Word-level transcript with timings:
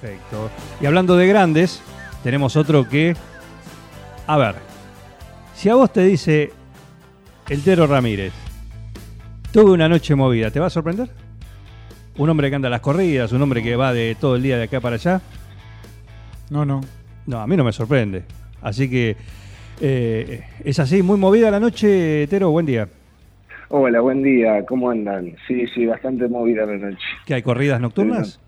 Perfecto. 0.00 0.50
Y 0.80 0.86
hablando 0.86 1.16
de 1.16 1.26
grandes, 1.26 1.82
tenemos 2.22 2.56
otro 2.56 2.88
que. 2.88 3.14
A 4.26 4.36
ver. 4.36 4.54
Si 5.54 5.68
a 5.68 5.74
vos 5.74 5.92
te 5.92 6.02
dice 6.04 6.52
el 7.48 7.62
Tero 7.62 7.86
Ramírez, 7.86 8.32
tuve 9.52 9.70
una 9.72 9.88
noche 9.88 10.14
movida, 10.14 10.50
¿te 10.50 10.60
va 10.60 10.66
a 10.66 10.70
sorprender? 10.70 11.08
Un 12.18 12.28
hombre 12.28 12.50
que 12.50 12.56
anda 12.56 12.68
a 12.68 12.70
las 12.70 12.80
corridas, 12.80 13.32
un 13.32 13.40
hombre 13.42 13.62
que 13.62 13.76
va 13.76 13.92
de 13.92 14.16
todo 14.20 14.36
el 14.36 14.42
día 14.42 14.58
de 14.58 14.64
acá 14.64 14.80
para 14.80 14.96
allá. 14.96 15.20
No, 16.50 16.64
no. 16.64 16.80
No, 17.26 17.40
a 17.40 17.46
mí 17.46 17.56
no 17.56 17.64
me 17.64 17.72
sorprende. 17.72 18.24
Así 18.62 18.90
que. 18.90 19.16
eh, 19.80 20.44
es 20.64 20.78
así, 20.78 21.02
muy 21.02 21.18
movida 21.18 21.50
la 21.50 21.60
noche, 21.60 22.26
Tero, 22.28 22.50
buen 22.50 22.66
día. 22.66 22.88
Hola, 23.68 24.00
buen 24.00 24.22
día, 24.22 24.64
¿cómo 24.66 24.90
andan? 24.90 25.34
Sí, 25.48 25.66
sí, 25.74 25.86
bastante 25.86 26.28
movida 26.28 26.64
la 26.66 26.76
noche. 26.76 27.04
¿Que 27.24 27.34
hay 27.34 27.42
corridas 27.42 27.80
nocturnas? 27.80 28.38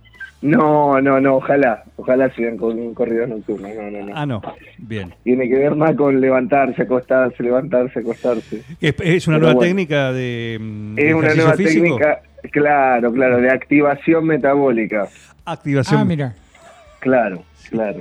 No, 0.41 1.01
no, 1.01 1.21
no, 1.21 1.37
ojalá, 1.37 1.83
ojalá 1.97 2.31
sigan 2.31 2.57
con 2.57 2.79
un 2.79 2.95
corrido 2.95 3.27
nocturno, 3.27 3.69
no, 3.75 3.91
no, 3.91 4.07
no. 4.07 4.13
Ah, 4.15 4.25
no. 4.25 4.41
Bien. 4.79 5.13
Tiene 5.25 5.49
que 5.49 5.57
ver 5.57 5.75
más 5.75 5.97
con 5.97 6.21
levantarse, 6.21 6.83
acostarse, 6.83 7.43
levantarse, 7.43 7.99
acostarse. 7.99 8.63
Es, 8.81 8.95
es 9.01 9.27
una 9.27 9.39
Pero 9.39 9.47
nueva 9.47 9.55
bueno. 9.55 9.61
técnica 9.69 10.13
de. 10.13 10.59
de 10.95 11.09
Es 11.09 11.15
una 11.15 11.35
nueva 11.35 11.55
físico? 11.55 11.83
técnica, 11.97 12.21
claro, 12.53 13.13
claro, 13.13 13.39
de 13.41 13.51
activación 13.51 14.27
metabólica. 14.27 15.09
Activación. 15.45 16.01
Ah, 16.01 16.05
mira. 16.05 16.35
Claro, 17.01 17.43
claro. 17.71 18.01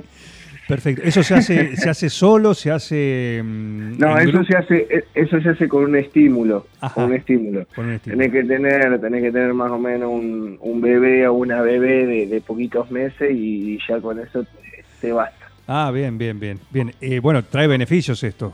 Perfecto. 0.68 1.02
¿Eso 1.02 1.22
se 1.22 1.34
hace, 1.34 1.76
se 1.76 1.88
hace 1.88 2.10
solo? 2.10 2.52
¿Se 2.52 2.70
hace.? 2.70 3.40
mm, 3.42 3.98
No, 3.98 4.18
en 4.18 4.28
eso 4.28 4.44
se 4.44 4.54
hace, 4.56 4.86
eso 5.14 5.40
se 5.40 5.48
hace 5.48 5.66
con 5.66 5.84
un 5.84 5.96
estímulo, 5.96 6.66
Ajá. 6.80 6.94
con 6.94 7.04
un 7.04 7.14
estímulo. 7.14 7.66
Con 7.74 7.86
un 7.86 7.92
estímulo. 7.94 8.22
Tenés 8.22 8.32
que 8.42 8.48
tener, 8.48 9.00
tenés 9.00 9.22
que 9.22 9.32
tener 9.32 9.54
más 9.54 9.70
o 9.70 9.78
menos 9.78 10.10
un, 10.12 10.58
un 10.60 10.80
bebé 10.82 11.26
o 11.26 11.32
una 11.32 11.62
bebé 11.62 12.06
de, 12.06 12.26
de 12.26 12.40
poquitos 12.42 12.90
meses 12.90 13.30
y 13.32 13.78
ya 13.88 13.98
con 14.00 14.20
eso 14.20 14.42
te, 14.44 14.84
te 15.00 15.10
basta. 15.12 15.46
Ah, 15.66 15.90
bien, 15.92 16.18
bien, 16.18 16.38
bien. 16.38 16.58
bien. 16.70 16.92
Eh, 17.00 17.18
bueno, 17.20 17.42
trae 17.44 17.66
beneficios 17.66 18.22
esto, 18.22 18.52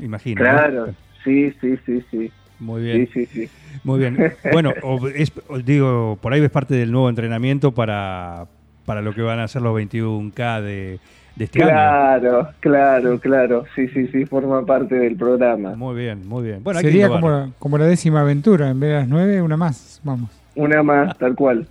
imagino. 0.00 0.42
¿no? 0.44 0.48
Claro, 0.48 0.94
sí, 1.24 1.52
sí, 1.60 1.74
sí, 1.84 2.00
sí. 2.12 2.30
Muy 2.60 2.82
bien, 2.82 3.08
Sí, 3.12 3.26
sí, 3.26 3.46
sí. 3.46 3.48
muy 3.84 3.98
bien. 3.98 4.16
Bueno, 4.52 4.72
o 4.82 5.08
es- 5.08 5.32
digo, 5.64 6.16
por 6.22 6.32
ahí 6.32 6.40
ves 6.40 6.50
parte 6.50 6.74
del 6.74 6.90
nuevo 6.92 7.08
entrenamiento 7.10 7.72
para, 7.72 8.46
para 8.86 9.02
lo 9.02 9.12
que 9.12 9.22
van 9.22 9.40
a 9.40 9.48
ser 9.48 9.62
los 9.62 9.76
21K 9.76 10.62
de, 10.62 10.98
de 11.36 11.44
este 11.44 11.62
año. 11.62 11.70
Claro, 11.70 12.48
claro, 12.60 13.20
claro. 13.20 13.64
Sí, 13.74 13.88
sí, 13.88 14.08
sí, 14.08 14.24
forma 14.26 14.64
parte 14.66 14.96
del 14.96 15.16
programa. 15.16 15.76
Muy 15.76 15.94
bien, 15.94 16.26
muy 16.26 16.44
bien. 16.44 16.64
Bueno, 16.64 16.80
Sería 16.80 17.08
como 17.08 17.30
la, 17.30 17.50
como 17.58 17.78
la 17.78 17.86
décima 17.86 18.22
aventura. 18.22 18.70
En 18.70 18.80
vez 18.80 18.90
de 18.90 18.96
las 18.96 19.08
nueve, 19.08 19.40
una 19.42 19.56
más. 19.56 20.00
Vamos. 20.02 20.30
Una 20.54 20.82
más, 20.82 21.16
tal 21.18 21.34
cual. 21.34 21.68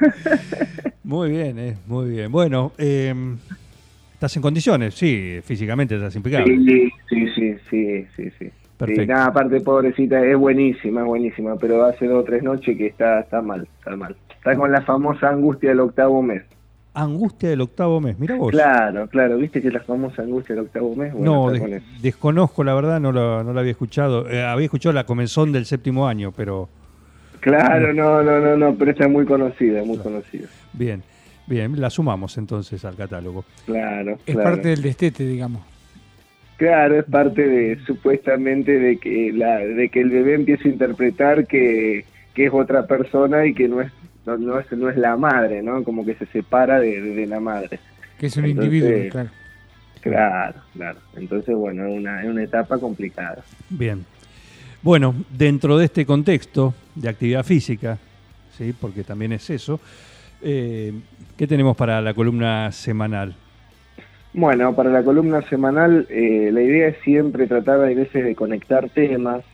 Muy 1.04 1.30
bien, 1.30 1.58
eh, 1.58 1.76
muy 1.86 2.10
bien. 2.10 2.30
Bueno, 2.30 2.72
eh, 2.78 3.12
¿estás 4.14 4.36
en 4.36 4.42
condiciones? 4.42 4.94
Sí, 4.94 5.40
físicamente 5.42 5.96
estás 5.96 6.14
impecable. 6.14 6.56
Sí, 6.56 6.90
sí, 7.08 7.26
sí, 7.34 7.56
sí, 7.68 8.06
sí, 8.16 8.30
sí. 8.38 8.50
Perfecto. 8.76 9.02
Sí, 9.02 9.08
nada, 9.08 9.26
aparte, 9.26 9.60
pobrecita, 9.60 10.24
es 10.24 10.36
buenísima, 10.36 11.00
es 11.00 11.06
buenísima, 11.06 11.56
pero 11.56 11.84
hace 11.84 12.06
dos 12.06 12.22
o 12.22 12.24
tres 12.24 12.42
noches 12.42 12.76
que 12.76 12.86
está, 12.86 13.20
está 13.20 13.42
mal, 13.42 13.68
está 13.78 13.96
mal. 13.96 14.16
Está 14.30 14.56
con 14.56 14.72
la 14.72 14.82
famosa 14.82 15.28
angustia 15.28 15.70
del 15.70 15.80
octavo 15.80 16.22
mes. 16.22 16.42
Angustia 16.94 17.48
del 17.48 17.62
octavo 17.62 18.00
mes, 18.02 18.18
mira 18.18 18.34
vos. 18.36 18.50
Claro, 18.50 19.08
claro, 19.08 19.38
¿viste 19.38 19.62
que 19.62 19.70
la 19.70 19.80
famosa 19.80 20.20
angustia 20.22 20.54
del 20.54 20.66
octavo 20.66 20.94
mes? 20.94 21.12
Bueno, 21.14 21.46
no, 21.46 21.50
des- 21.50 21.82
desconozco 22.02 22.62
la 22.64 22.74
verdad, 22.74 23.00
no 23.00 23.12
lo 23.12 23.58
había 23.58 23.70
escuchado. 23.72 24.28
Eh, 24.28 24.42
había 24.44 24.66
escuchado 24.66 24.92
la 24.92 25.04
comenzón 25.04 25.52
del 25.52 25.64
séptimo 25.64 26.06
año, 26.06 26.32
pero 26.36 26.68
Claro, 27.40 27.92
no, 27.94 28.22
no, 28.22 28.38
no, 28.40 28.56
no, 28.56 28.74
pero 28.74 28.90
esta 28.90 29.04
es 29.04 29.10
muy 29.10 29.24
conocida, 29.24 29.82
muy 29.84 29.96
conocida. 29.98 30.46
bien, 30.74 31.02
bien, 31.46 31.80
la 31.80 31.88
sumamos 31.90 32.36
entonces 32.38 32.84
al 32.84 32.94
catálogo. 32.94 33.44
Claro, 33.66 34.18
Es 34.26 34.34
claro. 34.34 34.50
parte 34.50 34.68
del 34.68 34.82
destete, 34.82 35.24
digamos. 35.26 35.62
Claro, 36.58 36.98
es 37.00 37.04
parte 37.06 37.48
de 37.48 37.78
supuestamente 37.86 38.78
de 38.78 38.98
que 38.98 39.32
la 39.32 39.56
de 39.58 39.88
que 39.88 40.00
el 40.02 40.10
bebé 40.10 40.34
empiece 40.34 40.68
a 40.68 40.72
interpretar 40.72 41.46
que, 41.46 42.04
que 42.34 42.44
es 42.46 42.52
otra 42.52 42.86
persona 42.86 43.46
y 43.46 43.54
que 43.54 43.66
no 43.66 43.80
es 43.80 43.90
no, 44.26 44.36
no 44.38 44.58
es 44.60 44.70
no 44.72 44.88
es 44.88 44.96
la 44.96 45.16
madre, 45.16 45.62
¿no? 45.62 45.82
Como 45.84 46.04
que 46.04 46.14
se 46.14 46.26
separa 46.26 46.78
de, 46.80 47.00
de- 47.00 47.14
de 47.14 47.26
la 47.26 47.40
madre. 47.40 47.78
Que 48.18 48.26
es 48.26 48.36
un 48.36 48.44
Entonces- 48.44 48.72
individuo, 48.74 49.10
claro. 49.10 49.28
Claro, 50.00 50.54
claro. 50.74 50.98
Entonces, 51.16 51.54
bueno, 51.54 51.86
es 51.86 51.96
una, 51.98 52.22
es 52.22 52.28
una 52.28 52.42
etapa 52.42 52.78
complicada. 52.78 53.42
Bien. 53.70 54.04
Bueno, 54.82 55.14
dentro 55.30 55.78
de 55.78 55.84
este 55.84 56.04
contexto 56.04 56.74
de 56.96 57.08
actividad 57.08 57.44
física, 57.44 57.98
¿sí? 58.58 58.74
porque 58.80 59.04
también 59.04 59.32
es 59.32 59.48
eso, 59.48 59.78
eh, 60.42 60.92
¿qué 61.36 61.46
tenemos 61.46 61.76
para 61.76 62.00
la 62.00 62.14
columna 62.14 62.72
semanal? 62.72 63.36
Bueno, 64.34 64.74
para 64.74 64.90
la 64.90 65.04
columna 65.04 65.42
semanal, 65.42 66.06
eh, 66.10 66.50
la 66.52 66.62
idea 66.62 66.88
es 66.88 66.96
siempre 67.04 67.46
tratar 67.46 67.80
a 67.80 67.84
veces 67.84 68.24
de 68.24 68.34
conectar 68.34 68.88
temas. 68.90 69.44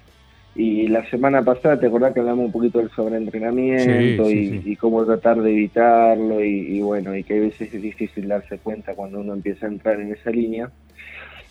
Y 0.58 0.88
la 0.88 1.08
semana 1.08 1.40
pasada, 1.40 1.78
¿te 1.78 1.86
acordás 1.86 2.12
que 2.12 2.18
hablamos 2.18 2.46
un 2.46 2.50
poquito 2.52 2.80
del 2.80 2.90
sobreentrenamiento 2.90 4.24
Sí, 4.26 4.32
y, 4.32 4.48
sí. 4.48 4.62
y 4.72 4.76
cómo 4.76 5.04
tratar 5.06 5.40
de 5.40 5.52
evitarlo? 5.52 6.42
Y, 6.44 6.78
y 6.78 6.80
bueno, 6.80 7.14
y 7.14 7.22
que 7.22 7.36
a 7.36 7.40
veces 7.40 7.72
es 7.72 7.80
difícil 7.80 8.26
darse 8.26 8.58
cuenta 8.58 8.94
cuando 8.94 9.20
uno 9.20 9.34
empieza 9.34 9.66
a 9.66 9.68
entrar 9.68 10.00
en 10.00 10.12
esa 10.12 10.30
línea. 10.30 10.68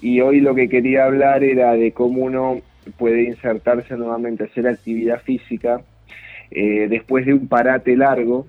Y 0.01 0.19
hoy 0.19 0.41
lo 0.41 0.53
que 0.53 0.67
quería 0.67 1.05
hablar 1.05 1.45
era 1.45 1.71
de 1.71 1.93
cómo 1.93 2.25
uno 2.25 2.59
puede 2.97 3.23
insertarse 3.23 3.95
nuevamente 3.95 4.43
a 4.43 4.47
hacer 4.47 4.67
actividad 4.67 5.21
física 5.21 5.79
eh, 6.51 6.87
después 6.89 7.25
de 7.25 7.33
un 7.33 7.47
parate 7.47 7.95
largo 7.95 8.45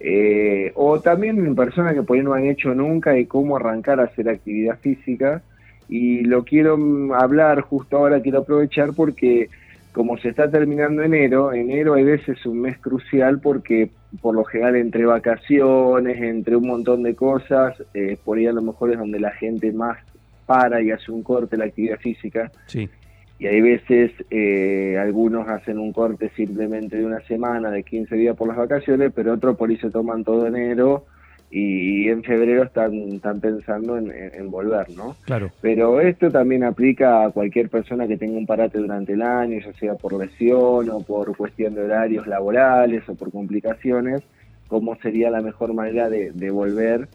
eh, 0.00 0.72
o 0.74 1.00
también 1.00 1.38
en 1.38 1.54
personas 1.54 1.94
que 1.94 2.02
por 2.02 2.16
ahí 2.16 2.22
no 2.24 2.34
han 2.34 2.46
hecho 2.46 2.74
nunca 2.74 3.12
de 3.12 3.26
cómo 3.28 3.56
arrancar 3.56 4.00
a 4.00 4.04
hacer 4.04 4.28
actividad 4.28 4.76
física 4.80 5.42
y 5.88 6.22
lo 6.22 6.44
quiero 6.44 6.76
hablar 7.14 7.60
justo 7.60 7.96
ahora, 7.96 8.20
quiero 8.20 8.40
aprovechar 8.40 8.92
porque 8.94 9.48
como 9.94 10.18
se 10.18 10.30
está 10.30 10.50
terminando 10.50 11.02
enero, 11.02 11.52
enero 11.52 11.94
hay 11.94 12.02
veces 12.02 12.44
un 12.44 12.60
mes 12.60 12.78
crucial 12.78 13.40
porque 13.40 13.90
por 14.20 14.34
lo 14.34 14.44
general 14.44 14.76
entre 14.76 15.06
vacaciones, 15.06 16.20
entre 16.20 16.56
un 16.56 16.66
montón 16.66 17.04
de 17.04 17.14
cosas, 17.14 17.80
eh, 17.94 18.18
por 18.22 18.36
ahí 18.36 18.46
a 18.46 18.52
lo 18.52 18.60
mejor 18.60 18.92
es 18.92 18.98
donde 18.98 19.20
la 19.20 19.30
gente 19.30 19.72
más 19.72 19.96
para 20.46 20.82
y 20.82 20.90
hace 20.90 21.12
un 21.12 21.22
corte 21.22 21.56
la 21.56 21.66
actividad 21.66 21.98
física. 21.98 22.50
Sí, 22.66 22.88
y 23.38 23.46
hay 23.46 23.60
veces 23.60 24.12
eh, 24.30 24.96
algunos 24.98 25.48
hacen 25.48 25.78
un 25.78 25.92
corte 25.92 26.30
simplemente 26.36 26.96
de 26.96 27.04
una 27.04 27.20
semana, 27.20 27.70
de 27.70 27.82
15 27.82 28.14
días 28.16 28.36
por 28.36 28.48
las 28.48 28.56
vacaciones, 28.56 29.12
pero 29.14 29.34
otros 29.34 29.56
por 29.56 29.70
ahí 29.70 29.76
se 29.76 29.90
toman 29.90 30.24
todo 30.24 30.46
enero 30.46 31.06
y, 31.56 32.08
en 32.08 32.24
febrero 32.24 32.64
están, 32.64 32.92
están 33.12 33.38
pensando 33.40 33.96
en, 33.96 34.50
volver, 34.50 34.90
¿no? 34.90 35.14
claro. 35.24 35.52
Pero 35.60 36.00
esto 36.00 36.28
también 36.28 36.64
aplica 36.64 37.24
a 37.24 37.30
cualquier 37.30 37.68
persona 37.68 38.08
que 38.08 38.16
tenga 38.16 38.36
un 38.36 38.44
parate 38.44 38.78
durante 38.78 39.12
el 39.12 39.22
año, 39.22 39.60
ya 39.60 39.72
sea 39.74 39.94
por 39.94 40.18
lesión 40.18 40.90
o 40.90 41.00
por 41.02 41.36
cuestión 41.36 41.76
de 41.76 41.84
horarios 41.84 42.26
laborales 42.26 43.08
o 43.08 43.14
por 43.14 43.30
complicaciones, 43.30 44.22
cómo 44.66 44.96
sería 44.96 45.30
la 45.30 45.42
mejor 45.42 45.74
manera 45.74 46.10
de, 46.10 46.32
de 46.32 46.50
volver 46.50 47.06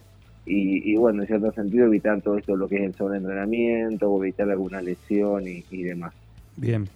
y, 0.46 0.90
y, 0.90 0.96
bueno, 0.96 1.20
en 1.20 1.28
cierto 1.28 1.52
sentido 1.52 1.84
evitar 1.84 2.22
todo 2.22 2.38
esto, 2.38 2.56
lo 2.56 2.66
que 2.66 2.76
es 2.76 2.82
el 2.82 2.94
sobreentrenamiento 2.94 4.10
o 4.10 4.24
evitar 4.24 4.48
alguna 4.48 4.80
lesión 4.80 5.46
y, 5.46 5.64
y 5.70 5.82
demás. 5.82 6.14
Bien, 6.56 6.88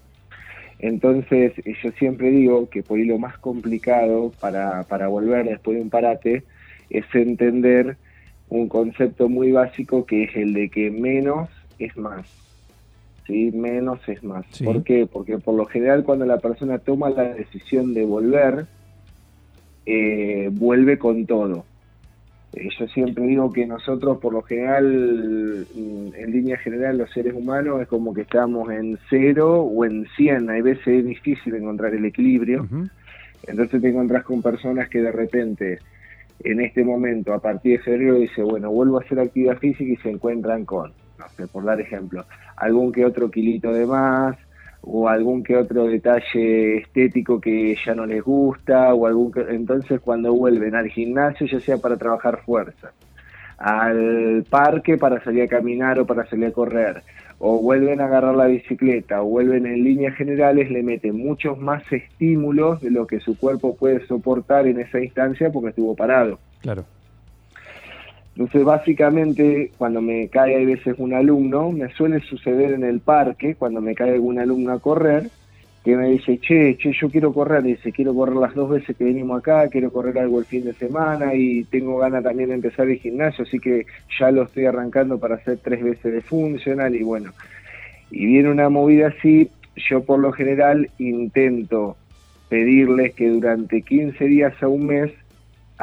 Entonces, 0.78 1.52
yo 1.82 1.90
siempre 1.98 2.30
digo 2.30 2.70
que 2.70 2.82
por 2.82 2.98
ahí 2.98 3.04
lo 3.04 3.18
más 3.18 3.36
complicado 3.36 4.32
para, 4.40 4.84
para 4.84 5.08
volver 5.08 5.44
después 5.46 5.76
de 5.76 5.82
un 5.82 5.90
parate 5.90 6.42
es 6.98 7.04
entender 7.14 7.96
un 8.48 8.68
concepto 8.68 9.28
muy 9.28 9.52
básico 9.52 10.06
que 10.06 10.24
es 10.24 10.36
el 10.36 10.54
de 10.54 10.68
que 10.68 10.90
menos 10.90 11.48
es 11.78 11.96
más. 11.96 12.26
¿Sí? 13.26 13.50
Menos 13.52 14.06
es 14.08 14.22
más. 14.22 14.44
Sí. 14.50 14.64
¿Por 14.64 14.84
qué? 14.84 15.06
Porque 15.10 15.38
por 15.38 15.54
lo 15.54 15.64
general 15.64 16.04
cuando 16.04 16.26
la 16.26 16.38
persona 16.38 16.78
toma 16.78 17.10
la 17.10 17.24
decisión 17.34 17.94
de 17.94 18.04
volver, 18.04 18.66
eh, 19.86 20.50
vuelve 20.52 20.98
con 20.98 21.26
todo. 21.26 21.64
Eh, 22.52 22.68
Yo 22.78 22.86
siempre 22.88 23.26
digo 23.26 23.52
que 23.52 23.66
nosotros, 23.66 24.18
por 24.18 24.32
lo 24.32 24.42
general, 24.42 25.66
mm, 25.74 26.14
en 26.14 26.30
línea 26.30 26.58
general, 26.58 26.98
los 26.98 27.10
seres 27.10 27.34
humanos 27.34 27.82
es 27.82 27.88
como 27.88 28.14
que 28.14 28.22
estamos 28.22 28.70
en 28.70 28.98
cero 29.10 29.62
o 29.62 29.84
en 29.84 30.06
100. 30.16 30.50
Hay 30.50 30.62
veces 30.62 30.86
es 30.86 31.04
difícil 31.04 31.54
encontrar 31.54 31.94
el 31.94 32.04
equilibrio. 32.04 32.68
Entonces 33.46 33.80
te 33.80 33.88
encontrás 33.88 34.22
con 34.24 34.42
personas 34.42 34.88
que 34.88 35.00
de 35.00 35.12
repente, 35.12 35.78
en 36.40 36.60
este 36.60 36.84
momento, 36.84 37.32
a 37.32 37.40
partir 37.40 37.78
de 37.78 37.84
febrero, 37.84 38.16
dice, 38.16 38.42
bueno, 38.42 38.70
vuelvo 38.70 38.98
a 38.98 39.02
hacer 39.02 39.18
actividad 39.20 39.56
física 39.58 39.92
y 39.92 39.96
se 39.96 40.10
encuentran 40.10 40.64
con, 40.64 40.92
no 41.18 41.28
sé, 41.36 41.46
por 41.46 41.64
dar 41.64 41.80
ejemplo, 41.80 42.24
algún 42.56 42.92
que 42.92 43.04
otro 43.04 43.30
kilito 43.30 43.72
de 43.72 43.86
más, 43.86 44.36
o 44.82 45.08
algún 45.08 45.42
que 45.42 45.56
otro 45.56 45.86
detalle 45.86 46.78
estético 46.78 47.40
que 47.40 47.76
ya 47.84 47.94
no 47.94 48.04
les 48.04 48.22
gusta, 48.22 48.92
o 48.94 49.06
algún 49.06 49.32
que... 49.32 49.40
entonces 49.40 50.00
cuando 50.00 50.34
vuelven 50.34 50.74
al 50.74 50.88
gimnasio, 50.88 51.46
ya 51.46 51.60
sea 51.60 51.78
para 51.78 51.96
trabajar 51.96 52.40
fuerza, 52.44 52.92
al 53.56 54.44
parque 54.50 54.98
para 54.98 55.22
salir 55.22 55.44
a 55.44 55.48
caminar 55.48 55.98
o 56.00 56.06
para 56.06 56.26
salir 56.26 56.46
a 56.46 56.52
correr, 56.52 57.02
o 57.38 57.60
vuelven 57.60 58.00
a 58.00 58.06
agarrar 58.06 58.34
la 58.34 58.46
bicicleta, 58.46 59.22
o 59.22 59.26
vuelven 59.26 59.66
en 59.66 59.84
líneas 59.84 60.16
generales, 60.16 60.70
le 60.70 60.82
meten 60.82 61.16
muchos 61.16 61.58
más 61.58 61.82
estímulos 61.92 62.80
de 62.80 62.90
lo 62.90 63.06
que 63.06 63.20
su 63.20 63.36
cuerpo 63.38 63.76
puede 63.76 64.06
soportar 64.06 64.66
en 64.66 64.80
esa 64.80 65.00
instancia 65.00 65.50
porque 65.50 65.70
estuvo 65.70 65.94
parado. 65.94 66.38
Claro. 66.62 66.84
Entonces, 68.36 68.64
básicamente, 68.64 69.70
cuando 69.78 70.00
me 70.00 70.28
cae 70.28 70.60
a 70.60 70.66
veces 70.66 70.96
un 70.98 71.14
alumno, 71.14 71.70
me 71.70 71.88
suele 71.90 72.20
suceder 72.20 72.72
en 72.72 72.82
el 72.82 73.00
parque, 73.00 73.54
cuando 73.54 73.80
me 73.80 73.94
cae 73.94 74.14
algún 74.14 74.40
alumno 74.40 74.72
a 74.72 74.80
correr, 74.80 75.30
que 75.84 75.96
me 75.96 76.08
dice, 76.08 76.38
che, 76.38 76.78
che, 76.78 76.92
yo 76.92 77.10
quiero 77.10 77.30
correr, 77.34 77.62
dice, 77.62 77.92
quiero 77.92 78.14
correr 78.14 78.36
las 78.36 78.54
dos 78.54 78.70
veces 78.70 78.96
que 78.96 79.04
venimos 79.04 79.38
acá, 79.38 79.68
quiero 79.68 79.92
correr 79.92 80.18
algo 80.18 80.38
el 80.38 80.46
fin 80.46 80.64
de 80.64 80.72
semana 80.72 81.34
y 81.34 81.64
tengo 81.64 81.98
ganas 81.98 82.24
también 82.24 82.48
de 82.48 82.54
empezar 82.54 82.88
el 82.88 82.98
gimnasio, 82.98 83.44
así 83.44 83.58
que 83.58 83.84
ya 84.18 84.30
lo 84.30 84.44
estoy 84.44 84.64
arrancando 84.64 85.18
para 85.18 85.34
hacer 85.34 85.58
tres 85.62 85.84
veces 85.84 86.10
de 86.10 86.22
funcional 86.22 86.94
y 86.94 87.02
bueno, 87.02 87.32
y 88.10 88.24
viene 88.24 88.50
una 88.50 88.70
movida 88.70 89.08
así, 89.08 89.50
yo 89.76 90.02
por 90.04 90.20
lo 90.20 90.32
general 90.32 90.88
intento 90.98 91.98
pedirles 92.48 93.12
que 93.12 93.28
durante 93.28 93.82
15 93.82 94.24
días 94.24 94.54
a 94.62 94.68
un 94.68 94.86
mes 94.86 95.12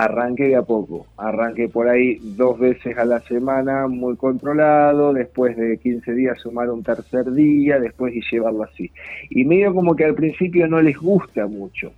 arranque 0.03 0.47
de 0.47 0.55
a 0.55 0.63
poco, 0.63 1.05
arranque 1.15 1.69
por 1.69 1.87
ahí 1.87 2.17
dos 2.21 2.59
veces 2.59 2.97
a 2.97 3.05
la 3.05 3.19
semana 3.19 3.87
muy 3.87 4.15
controlado, 4.15 5.13
después 5.13 5.55
de 5.55 5.77
15 5.77 6.13
días 6.13 6.39
sumar 6.39 6.71
un 6.71 6.81
tercer 6.81 7.31
día, 7.31 7.79
después 7.79 8.15
y 8.15 8.21
llevarlo 8.31 8.63
así. 8.63 8.89
Y 9.29 9.45
medio 9.45 9.73
como 9.75 9.95
que 9.95 10.05
al 10.05 10.15
principio 10.15 10.67
no 10.67 10.81
les 10.81 10.97
gusta 10.97 11.45
mucho, 11.45 11.91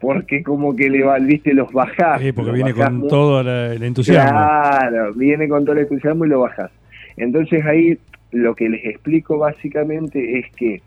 porque 0.00 0.42
como 0.42 0.74
que 0.74 0.90
le 0.90 1.04
viste, 1.20 1.54
los 1.54 1.72
bajás. 1.72 2.20
Sí, 2.20 2.32
porque 2.32 2.50
viene 2.50 2.72
bajás 2.72 2.90
con 2.90 3.08
todo 3.08 3.40
el 3.40 3.82
entusiasmo. 3.82 4.30
Claro, 4.30 5.14
viene 5.14 5.48
con 5.48 5.64
todo 5.64 5.76
el 5.76 5.82
entusiasmo 5.82 6.24
y 6.24 6.28
lo 6.28 6.40
bajas. 6.40 6.72
Entonces 7.16 7.64
ahí 7.64 7.96
lo 8.32 8.56
que 8.56 8.68
les 8.68 8.84
explico 8.84 9.38
básicamente 9.38 10.40
es 10.40 10.50
que 10.56 10.82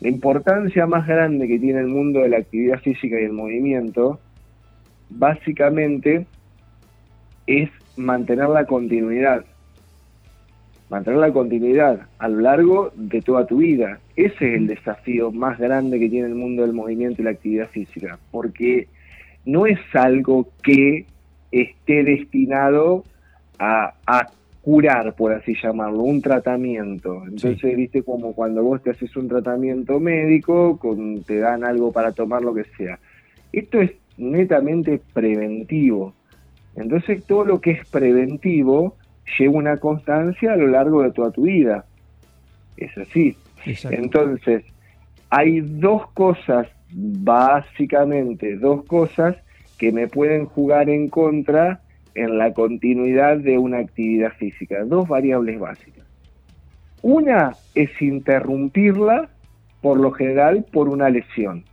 la 0.00 0.08
importancia 0.08 0.86
más 0.86 1.06
grande 1.06 1.48
que 1.48 1.58
tiene 1.58 1.80
el 1.80 1.88
mundo 1.88 2.20
de 2.20 2.28
la 2.28 2.36
actividad 2.36 2.78
física 2.78 3.18
y 3.18 3.24
el 3.24 3.32
movimiento, 3.32 4.20
básicamente 5.10 6.26
es 7.46 7.70
mantener 7.96 8.48
la 8.48 8.64
continuidad. 8.64 9.44
Mantener 10.90 11.20
la 11.20 11.32
continuidad 11.32 12.06
a 12.18 12.28
lo 12.28 12.40
largo 12.40 12.92
de 12.94 13.20
toda 13.20 13.46
tu 13.46 13.58
vida. 13.58 14.00
Ese 14.16 14.34
es 14.34 14.60
el 14.60 14.66
desafío 14.66 15.30
más 15.30 15.58
grande 15.58 15.98
que 15.98 16.08
tiene 16.08 16.28
el 16.28 16.34
mundo 16.34 16.62
del 16.62 16.72
movimiento 16.72 17.20
y 17.20 17.24
la 17.26 17.32
actividad 17.32 17.68
física. 17.68 18.18
Porque 18.30 18.88
no 19.44 19.66
es 19.66 19.78
algo 19.94 20.48
que 20.62 21.06
esté 21.50 22.04
destinado 22.04 23.04
a, 23.58 23.94
a 24.06 24.28
curar, 24.62 25.14
por 25.14 25.32
así 25.32 25.54
llamarlo, 25.62 26.00
un 26.00 26.20
tratamiento. 26.20 27.22
Entonces, 27.26 27.74
viste, 27.74 28.02
como 28.02 28.34
cuando 28.34 28.62
vos 28.62 28.82
te 28.82 28.90
haces 28.90 29.16
un 29.16 29.28
tratamiento 29.28 29.98
médico, 29.98 30.78
con, 30.78 31.22
te 31.22 31.38
dan 31.38 31.64
algo 31.64 31.90
para 31.90 32.12
tomar 32.12 32.42
lo 32.42 32.52
que 32.52 32.64
sea. 32.76 32.98
Esto 33.50 33.80
es 33.80 33.92
netamente 34.18 35.00
preventivo. 35.12 36.14
Entonces, 36.76 37.24
todo 37.24 37.44
lo 37.44 37.60
que 37.60 37.72
es 37.72 37.88
preventivo 37.88 38.96
lleva 39.38 39.56
una 39.56 39.76
constancia 39.78 40.52
a 40.52 40.56
lo 40.56 40.68
largo 40.68 41.02
de 41.02 41.12
toda 41.12 41.30
tu 41.30 41.42
vida. 41.42 41.84
Es 42.76 42.96
así. 42.98 43.36
Exacto. 43.64 43.96
Entonces, 43.96 44.64
hay 45.30 45.60
dos 45.60 46.10
cosas, 46.12 46.68
básicamente 46.92 48.56
dos 48.56 48.84
cosas, 48.84 49.36
que 49.78 49.92
me 49.92 50.08
pueden 50.08 50.46
jugar 50.46 50.90
en 50.90 51.08
contra 51.08 51.80
en 52.14 52.36
la 52.38 52.52
continuidad 52.52 53.38
de 53.38 53.58
una 53.58 53.78
actividad 53.78 54.32
física. 54.32 54.84
Dos 54.84 55.08
variables 55.08 55.58
básicas. 55.58 56.04
Una 57.02 57.54
es 57.74 57.90
interrumpirla, 58.02 59.28
por 59.80 60.00
lo 60.00 60.10
general, 60.10 60.64
por 60.72 60.88
una 60.88 61.08
lesión, 61.10 61.64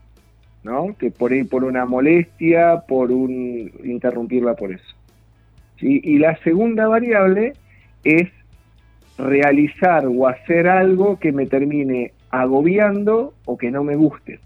¿no? 0.66 0.98
Que 0.98 1.12
por 1.12 1.32
por 1.48 1.64
una 1.64 1.86
molestia, 1.86 2.84
por 2.88 3.12
un 3.12 3.72
interrumpirla 3.84 4.56
por 4.56 4.72
eso. 4.72 4.96
Y 5.80 6.18
la 6.18 6.36
segunda 6.38 6.88
variable 6.88 7.54
es 8.04 8.30
realizar 9.18 10.06
o 10.08 10.28
hacer 10.28 10.68
algo 10.68 11.20
que 11.20 11.32
me 11.32 11.46
termine 11.46 12.14
agobiando 12.32 13.34
o 13.46 13.58
que 13.58 13.70
no 13.70 13.84
me 13.84 13.96
guste. 13.96 14.40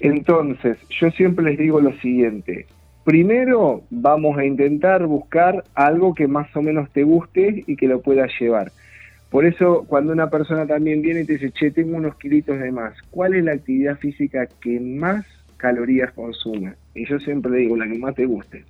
Entonces, 0.00 0.78
yo 0.88 1.10
siempre 1.10 1.44
les 1.44 1.58
digo 1.58 1.80
lo 1.80 1.92
siguiente. 2.00 2.66
Primero 3.04 3.82
vamos 3.90 4.36
a 4.38 4.44
intentar 4.44 5.06
buscar 5.06 5.62
algo 5.74 6.14
que 6.14 6.26
más 6.26 6.54
o 6.56 6.62
menos 6.62 6.90
te 6.90 7.04
guste 7.04 7.64
y 7.66 7.76
que 7.76 7.86
lo 7.86 8.00
puedas 8.00 8.30
llevar. 8.40 8.72
Por 9.30 9.44
eso, 9.44 9.84
cuando 9.86 10.12
una 10.12 10.28
persona 10.28 10.66
también 10.66 11.02
viene 11.02 11.20
y 11.20 11.24
te 11.24 11.34
dice, 11.34 11.52
che, 11.52 11.70
tengo 11.70 11.96
unos 11.96 12.16
kilitos 12.16 12.58
de 12.58 12.72
más, 12.72 12.94
¿cuál 13.10 13.34
es 13.34 13.44
la 13.44 13.52
actividad 13.52 13.96
física 13.98 14.48
que 14.60 14.80
más 14.80 15.24
calorías 15.56 16.12
consume? 16.12 16.74
Y 16.94 17.06
yo 17.06 17.18
siempre 17.20 17.52
le 17.52 17.58
digo, 17.58 17.76
la 17.76 17.86
que 17.86 17.98
más 17.98 18.14
te 18.14 18.26
guste. 18.26 18.64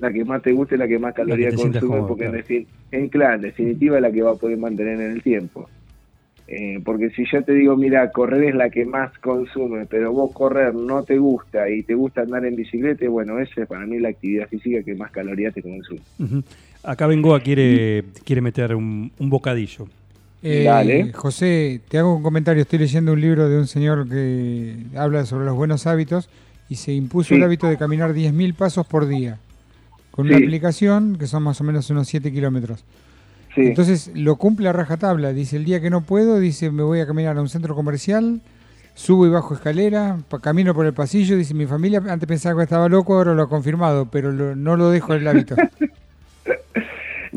La 0.00 0.12
que 0.12 0.24
más 0.24 0.42
te 0.42 0.52
guste, 0.52 0.76
la 0.76 0.88
que 0.88 0.98
más 0.98 1.14
calorías 1.14 1.54
consume, 1.54 1.80
cómodo, 1.80 2.08
porque 2.08 2.24
claro. 2.24 2.44
en, 2.48 2.66
en, 2.90 3.08
claro, 3.08 3.34
en 3.36 3.40
definitiva 3.42 3.96
es 3.96 4.02
la 4.02 4.10
que 4.10 4.22
va 4.22 4.32
a 4.32 4.36
poder 4.36 4.58
mantener 4.58 5.00
en 5.00 5.12
el 5.12 5.22
tiempo. 5.22 5.68
Eh, 6.50 6.80
porque 6.82 7.10
si 7.10 7.24
yo 7.30 7.44
te 7.44 7.52
digo, 7.52 7.76
mira, 7.76 8.10
correr 8.10 8.42
es 8.44 8.54
la 8.54 8.70
que 8.70 8.86
más 8.86 9.16
consume, 9.18 9.84
pero 9.84 10.12
vos 10.12 10.32
correr 10.32 10.74
no 10.74 11.02
te 11.02 11.18
gusta 11.18 11.68
y 11.68 11.82
te 11.82 11.94
gusta 11.94 12.22
andar 12.22 12.46
en 12.46 12.56
bicicleta, 12.56 13.06
bueno, 13.08 13.38
esa 13.38 13.62
es 13.62 13.68
para 13.68 13.84
mí 13.84 13.98
la 13.98 14.08
actividad 14.08 14.48
física 14.48 14.82
que 14.82 14.94
más 14.94 15.10
calorías 15.10 15.52
te 15.52 15.62
consume. 15.62 16.00
Acá 16.82 17.06
Bengoa 17.06 17.40
quiere, 17.40 18.04
quiere 18.24 18.40
meter 18.40 18.74
un, 18.74 19.12
un 19.18 19.30
bocadillo. 19.30 19.86
Eh, 20.42 20.64
Dale. 20.64 21.12
José, 21.12 21.80
te 21.88 21.98
hago 21.98 22.14
un 22.14 22.22
comentario. 22.22 22.62
Estoy 22.62 22.78
leyendo 22.78 23.12
un 23.12 23.20
libro 23.20 23.48
de 23.48 23.58
un 23.58 23.66
señor 23.66 24.08
que 24.08 24.76
habla 24.96 25.26
sobre 25.26 25.44
los 25.44 25.56
buenos 25.56 25.86
hábitos 25.86 26.28
y 26.68 26.76
se 26.76 26.92
impuso 26.92 27.30
Sí. 27.30 27.34
el 27.34 27.42
hábito 27.42 27.66
de 27.66 27.76
caminar 27.76 28.12
10.000 28.14 28.54
pasos 28.54 28.86
por 28.86 29.06
día 29.08 29.38
con 30.12 30.26
una 30.26 30.36
aplicación 30.36 31.16
que 31.18 31.26
son 31.26 31.42
más 31.44 31.60
o 31.60 31.64
menos 31.64 31.90
unos 31.90 32.08
7 32.08 32.32
kilómetros. 32.32 32.84
Sí, 33.54 33.62
Entonces 33.62 34.10
lo 34.14 34.36
cumple 34.36 34.68
a 34.68 34.72
rajatabla. 34.72 35.32
Dice, 35.32 35.56
el 35.56 35.64
día 35.64 35.80
que 35.80 35.90
no 35.90 36.02
puedo, 36.02 36.38
dice, 36.38 36.70
me 36.70 36.82
voy 36.82 37.00
a 37.00 37.06
caminar 37.06 37.36
a 37.36 37.40
un 37.40 37.48
centro 37.48 37.74
comercial, 37.74 38.40
subo 38.94 39.26
y 39.26 39.30
bajo 39.30 39.54
escalera, 39.54 40.18
camino 40.42 40.74
por 40.74 40.86
el 40.86 40.92
pasillo. 40.92 41.36
Dice, 41.36 41.54
mi 41.54 41.66
familia 41.66 42.02
antes 42.08 42.28
pensaba 42.28 42.56
que 42.60 42.64
estaba 42.64 42.88
loco, 42.88 43.14
ahora 43.16 43.34
lo 43.34 43.42
ha 43.42 43.48
confirmado, 43.48 44.06
pero 44.10 44.30
lo- 44.32 44.54
no 44.54 44.76
lo 44.76 44.90
dejo 44.90 45.14
el 45.14 45.26
hábito. 45.26 45.56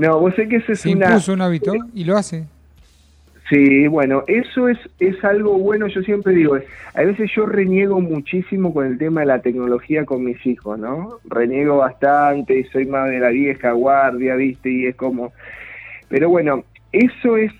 no, 0.01 0.19
vos 0.19 0.33
sé 0.33 0.47
que 0.47 0.55
eso 0.55 0.71
es 0.71 0.79
Se 0.79 0.91
una... 0.91 1.09
impuso 1.09 1.31
un 1.31 1.41
hábito 1.43 1.73
y 1.93 2.05
lo 2.05 2.17
hace. 2.17 2.45
Sí, 3.47 3.85
bueno, 3.85 4.23
eso 4.25 4.67
es, 4.67 4.79
es 4.99 5.23
algo 5.23 5.59
bueno, 5.59 5.85
yo 5.85 6.01
siempre 6.01 6.33
digo, 6.33 6.57
a 6.95 7.01
veces 7.03 7.29
yo 7.35 7.45
reniego 7.45 8.01
muchísimo 8.01 8.73
con 8.73 8.87
el 8.87 8.97
tema 8.97 9.21
de 9.21 9.27
la 9.27 9.43
tecnología 9.43 10.03
con 10.03 10.23
mis 10.23 10.43
hijos, 10.43 10.79
¿no? 10.79 11.19
Reniego 11.25 11.77
bastante 11.77 12.57
y 12.57 12.63
soy 12.63 12.87
más 12.87 13.11
de 13.11 13.19
la 13.19 13.29
vieja 13.29 13.73
guardia, 13.73 14.33
¿viste? 14.37 14.71
Y 14.71 14.85
es 14.87 14.95
como... 14.95 15.33
Pero 16.09 16.29
bueno, 16.29 16.63
eso 16.91 17.37
es 17.37 17.51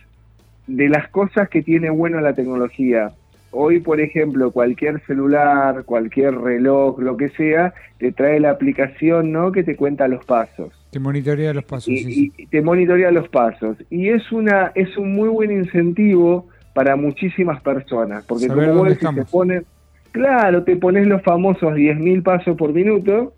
de 0.66 0.90
las 0.90 1.10
cosas 1.10 1.48
que 1.48 1.62
tiene 1.62 1.92
bueno 1.92 2.22
la 2.22 2.34
tecnología. 2.34 3.12
Hoy, 3.52 3.82
por 3.82 4.02
ejemplo, 4.02 4.50
cualquier 4.50 5.00
celular, 5.06 5.84
cualquier 5.84 6.40
reloj, 6.40 7.00
lo 7.00 7.18
que 7.18 7.30
sea, 7.30 7.76
te 8.00 8.12
trae 8.12 8.40
la 8.40 8.50
aplicación, 8.50 9.32
¿no? 9.32 9.52
Que 9.52 9.64
te 9.64 9.76
cuenta 9.76 10.08
los 10.08 10.26
pasos 10.26 10.81
Te 10.92 11.00
monitorea 11.00 11.54
los 11.54 11.64
pasos. 11.64 11.88
y, 11.88 11.98
sí, 12.00 12.14
sí. 12.14 12.32
y 12.38 12.46
te 12.48 12.62
monitorea 12.62 13.10
los 13.12 13.28
pasos 13.30 13.78
y 13.90 14.10
es 14.10 14.32
una 14.32 14.72
es 14.76 14.96
un 14.98 15.14
muy 15.16 15.30
buen 15.30 15.52
incentivo 15.52 16.48
para 16.74 16.96
muchísimas 16.96 17.62
personas 17.62 18.24
porque 18.26 18.46
Saber 18.48 18.70
como 18.70 18.80
vos 18.84 18.88
dónde 18.90 18.94
decís, 19.08 19.26
te 19.26 19.32
ponen 19.32 19.66
claro 20.12 20.64
te 20.64 20.76
pones 20.76 21.08
los 21.08 21.22
famosos 21.24 21.74
10.000 21.74 22.22
pasos 22.24 22.58
por 22.58 22.74
minuto 22.74 23.34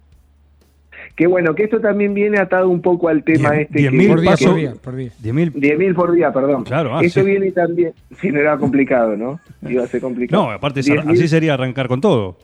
que 1.15 1.27
bueno 1.27 1.53
que 1.53 1.63
esto 1.65 1.79
también 1.79 2.13
viene 2.13 2.39
atado 2.39 2.69
un 2.69 2.81
poco 2.81 3.07
al 3.09 3.23
tema 3.23 3.51
Diez- 3.51 3.61
este 3.61 3.79
diez 3.79 3.91
que- 3.91 3.97
mil 3.97 4.07
Por 4.09 4.21
día, 4.21 4.35
por 4.37 4.55
día, 4.55 4.73
por 4.83 4.95
día. 4.95 5.11
10.000. 5.21 5.53
10.000 5.53 5.93
por 5.95 6.11
día, 6.11 6.31
perdón. 6.33 6.63
Claro, 6.63 6.95
ah, 6.97 7.03
Esto 7.03 7.19
sí. 7.21 7.25
viene 7.27 7.51
también, 7.51 7.91
si 8.19 8.31
no 8.31 8.39
era 8.39 8.57
complicado, 8.57 9.15
¿no? 9.15 9.39
Iba 9.67 9.83
a 9.83 9.87
ser 9.87 10.01
complicado. 10.01 10.43
No, 10.45 10.51
aparte 10.51 10.79
10.000 10.81 11.11
así 11.11 11.27
sería 11.27 11.53
arrancar 11.53 11.87
con 11.87 12.01
todo. 12.01 12.37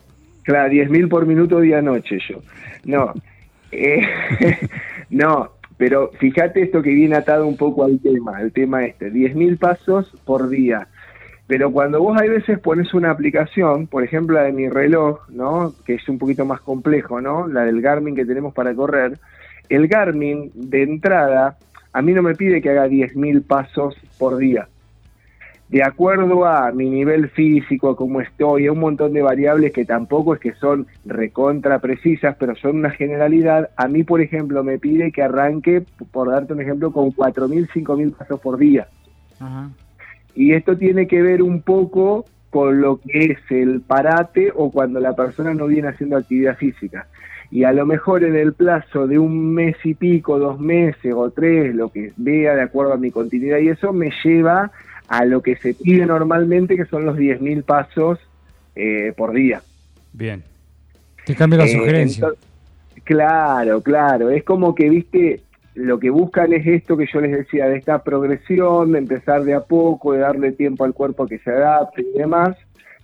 Claro, 0.43 0.71
10.000 0.71 1.07
por 1.09 1.25
minuto 1.25 1.59
día-noche 1.59 2.19
yo. 2.29 2.41
No, 2.85 3.13
eh, 3.71 4.01
no, 5.09 5.51
pero 5.77 6.11
fíjate 6.19 6.61
esto 6.61 6.81
que 6.81 6.93
viene 6.93 7.15
atado 7.15 7.47
un 7.47 7.57
poco 7.57 7.85
al 7.85 7.99
tema, 7.99 8.37
al 8.37 8.51
tema 8.51 8.85
este, 8.85 9.11
10.000 9.11 9.57
pasos 9.57 10.11
por 10.25 10.49
día. 10.49 10.87
Pero 11.47 11.71
cuando 11.71 12.01
vos 12.01 12.19
hay 12.21 12.29
veces 12.29 12.59
pones 12.59 12.93
una 12.93 13.09
aplicación, 13.09 13.87
por 13.87 14.03
ejemplo 14.03 14.35
la 14.35 14.43
de 14.43 14.51
mi 14.51 14.69
reloj, 14.69 15.27
¿no? 15.29 15.73
Que 15.85 15.95
es 15.95 16.07
un 16.07 16.19
poquito 16.19 16.45
más 16.45 16.61
complejo, 16.61 17.21
¿no? 17.21 17.47
La 17.47 17.63
del 17.63 17.81
Garmin 17.81 18.15
que 18.15 18.25
tenemos 18.25 18.53
para 18.53 18.75
correr. 18.75 19.17
El 19.67 19.87
Garmin, 19.87 20.51
de 20.53 20.83
entrada, 20.83 21.57
a 21.93 22.01
mí 22.01 22.13
no 22.13 22.21
me 22.21 22.35
pide 22.35 22.61
que 22.61 22.69
haga 22.69 22.87
10.000 22.87 23.43
pasos 23.47 23.95
por 24.17 24.37
día. 24.37 24.67
De 25.69 25.83
acuerdo 25.83 26.45
a 26.45 26.71
mi 26.71 26.89
nivel 26.89 27.29
físico, 27.29 27.89
a 27.89 27.95
cómo 27.95 28.21
estoy, 28.21 28.65
a 28.65 28.71
un 28.71 28.79
montón 28.79 29.13
de 29.13 29.21
variables 29.21 29.71
que 29.71 29.85
tampoco 29.85 30.33
es 30.33 30.39
que 30.39 30.53
son 30.53 30.87
recontra 31.05 31.77
precisas, 31.77 32.35
pero 32.39 32.55
son 32.55 32.77
una 32.77 32.89
generalidad, 32.89 33.69
a 33.77 33.87
mí, 33.87 34.03
por 34.03 34.19
ejemplo, 34.19 34.63
me 34.63 34.79
pide 34.79 35.11
que 35.11 35.21
arranque, 35.21 35.83
por 36.11 36.31
darte 36.31 36.53
un 36.53 36.61
ejemplo, 36.61 36.91
con 36.91 37.11
4.000, 37.11 37.69
5.000 37.69 38.15
pasos 38.15 38.39
por 38.39 38.57
día. 38.57 38.87
Ajá. 39.39 39.69
Y 40.35 40.53
esto 40.53 40.77
tiene 40.77 41.07
que 41.07 41.21
ver 41.21 41.41
un 41.43 41.61
poco 41.61 42.25
con 42.49 42.81
lo 42.81 42.99
que 42.99 43.25
es 43.25 43.39
el 43.49 43.81
parate 43.81 44.51
o 44.55 44.71
cuando 44.71 44.99
la 44.99 45.13
persona 45.13 45.53
no 45.53 45.67
viene 45.67 45.89
haciendo 45.89 46.17
actividad 46.17 46.57
física. 46.57 47.07
Y 47.51 47.63
a 47.63 47.73
lo 47.73 47.85
mejor 47.85 48.23
en 48.23 48.35
el 48.35 48.53
plazo 48.53 49.07
de 49.07 49.17
un 49.17 49.53
mes 49.53 49.75
y 49.83 49.95
pico, 49.95 50.37
dos 50.39 50.59
meses 50.59 51.13
o 51.15 51.31
tres, 51.31 51.73
lo 51.75 51.89
que 51.89 52.13
vea 52.17 52.55
de 52.55 52.61
acuerdo 52.61 52.93
a 52.93 52.97
mi 52.97 53.11
continuidad 53.11 53.57
y 53.57 53.69
eso 53.69 53.91
me 53.91 54.11
lleva 54.23 54.71
a 55.09 55.25
lo 55.25 55.41
que 55.41 55.55
se 55.57 55.73
pide 55.73 56.05
normalmente, 56.05 56.75
que 56.77 56.85
son 56.85 57.05
los 57.05 57.17
10.000 57.17 57.63
pasos 57.63 58.19
eh, 58.75 59.11
por 59.17 59.33
día. 59.33 59.61
Bien. 60.13 60.43
Te 61.25 61.35
cambia 61.35 61.59
la 61.59 61.65
Eh, 61.65 61.73
sugerencia. 61.77 62.27
claro, 63.03 63.81
claro. 63.81 64.29
Es 64.29 64.43
como 64.43 64.75
que, 64.75 64.89
viste, 64.89 65.41
lo 65.75 65.99
que 65.99 66.09
buscan 66.09 66.53
es 66.53 66.65
esto 66.67 66.95
que 66.95 67.07
yo 67.11 67.21
les 67.21 67.31
decía, 67.31 67.67
de 67.67 67.77
esta 67.77 68.03
progresión, 68.03 68.91
de 68.91 68.99
empezar 68.99 69.43
de 69.43 69.53
a 69.55 69.61
poco, 69.61 70.13
de 70.13 70.19
darle 70.19 70.51
tiempo 70.51 70.85
al 70.85 70.93
cuerpo 70.93 71.27
que 71.27 71.39
se 71.39 71.51
adapte 71.51 72.01
y 72.03 72.17
demás, 72.17 72.55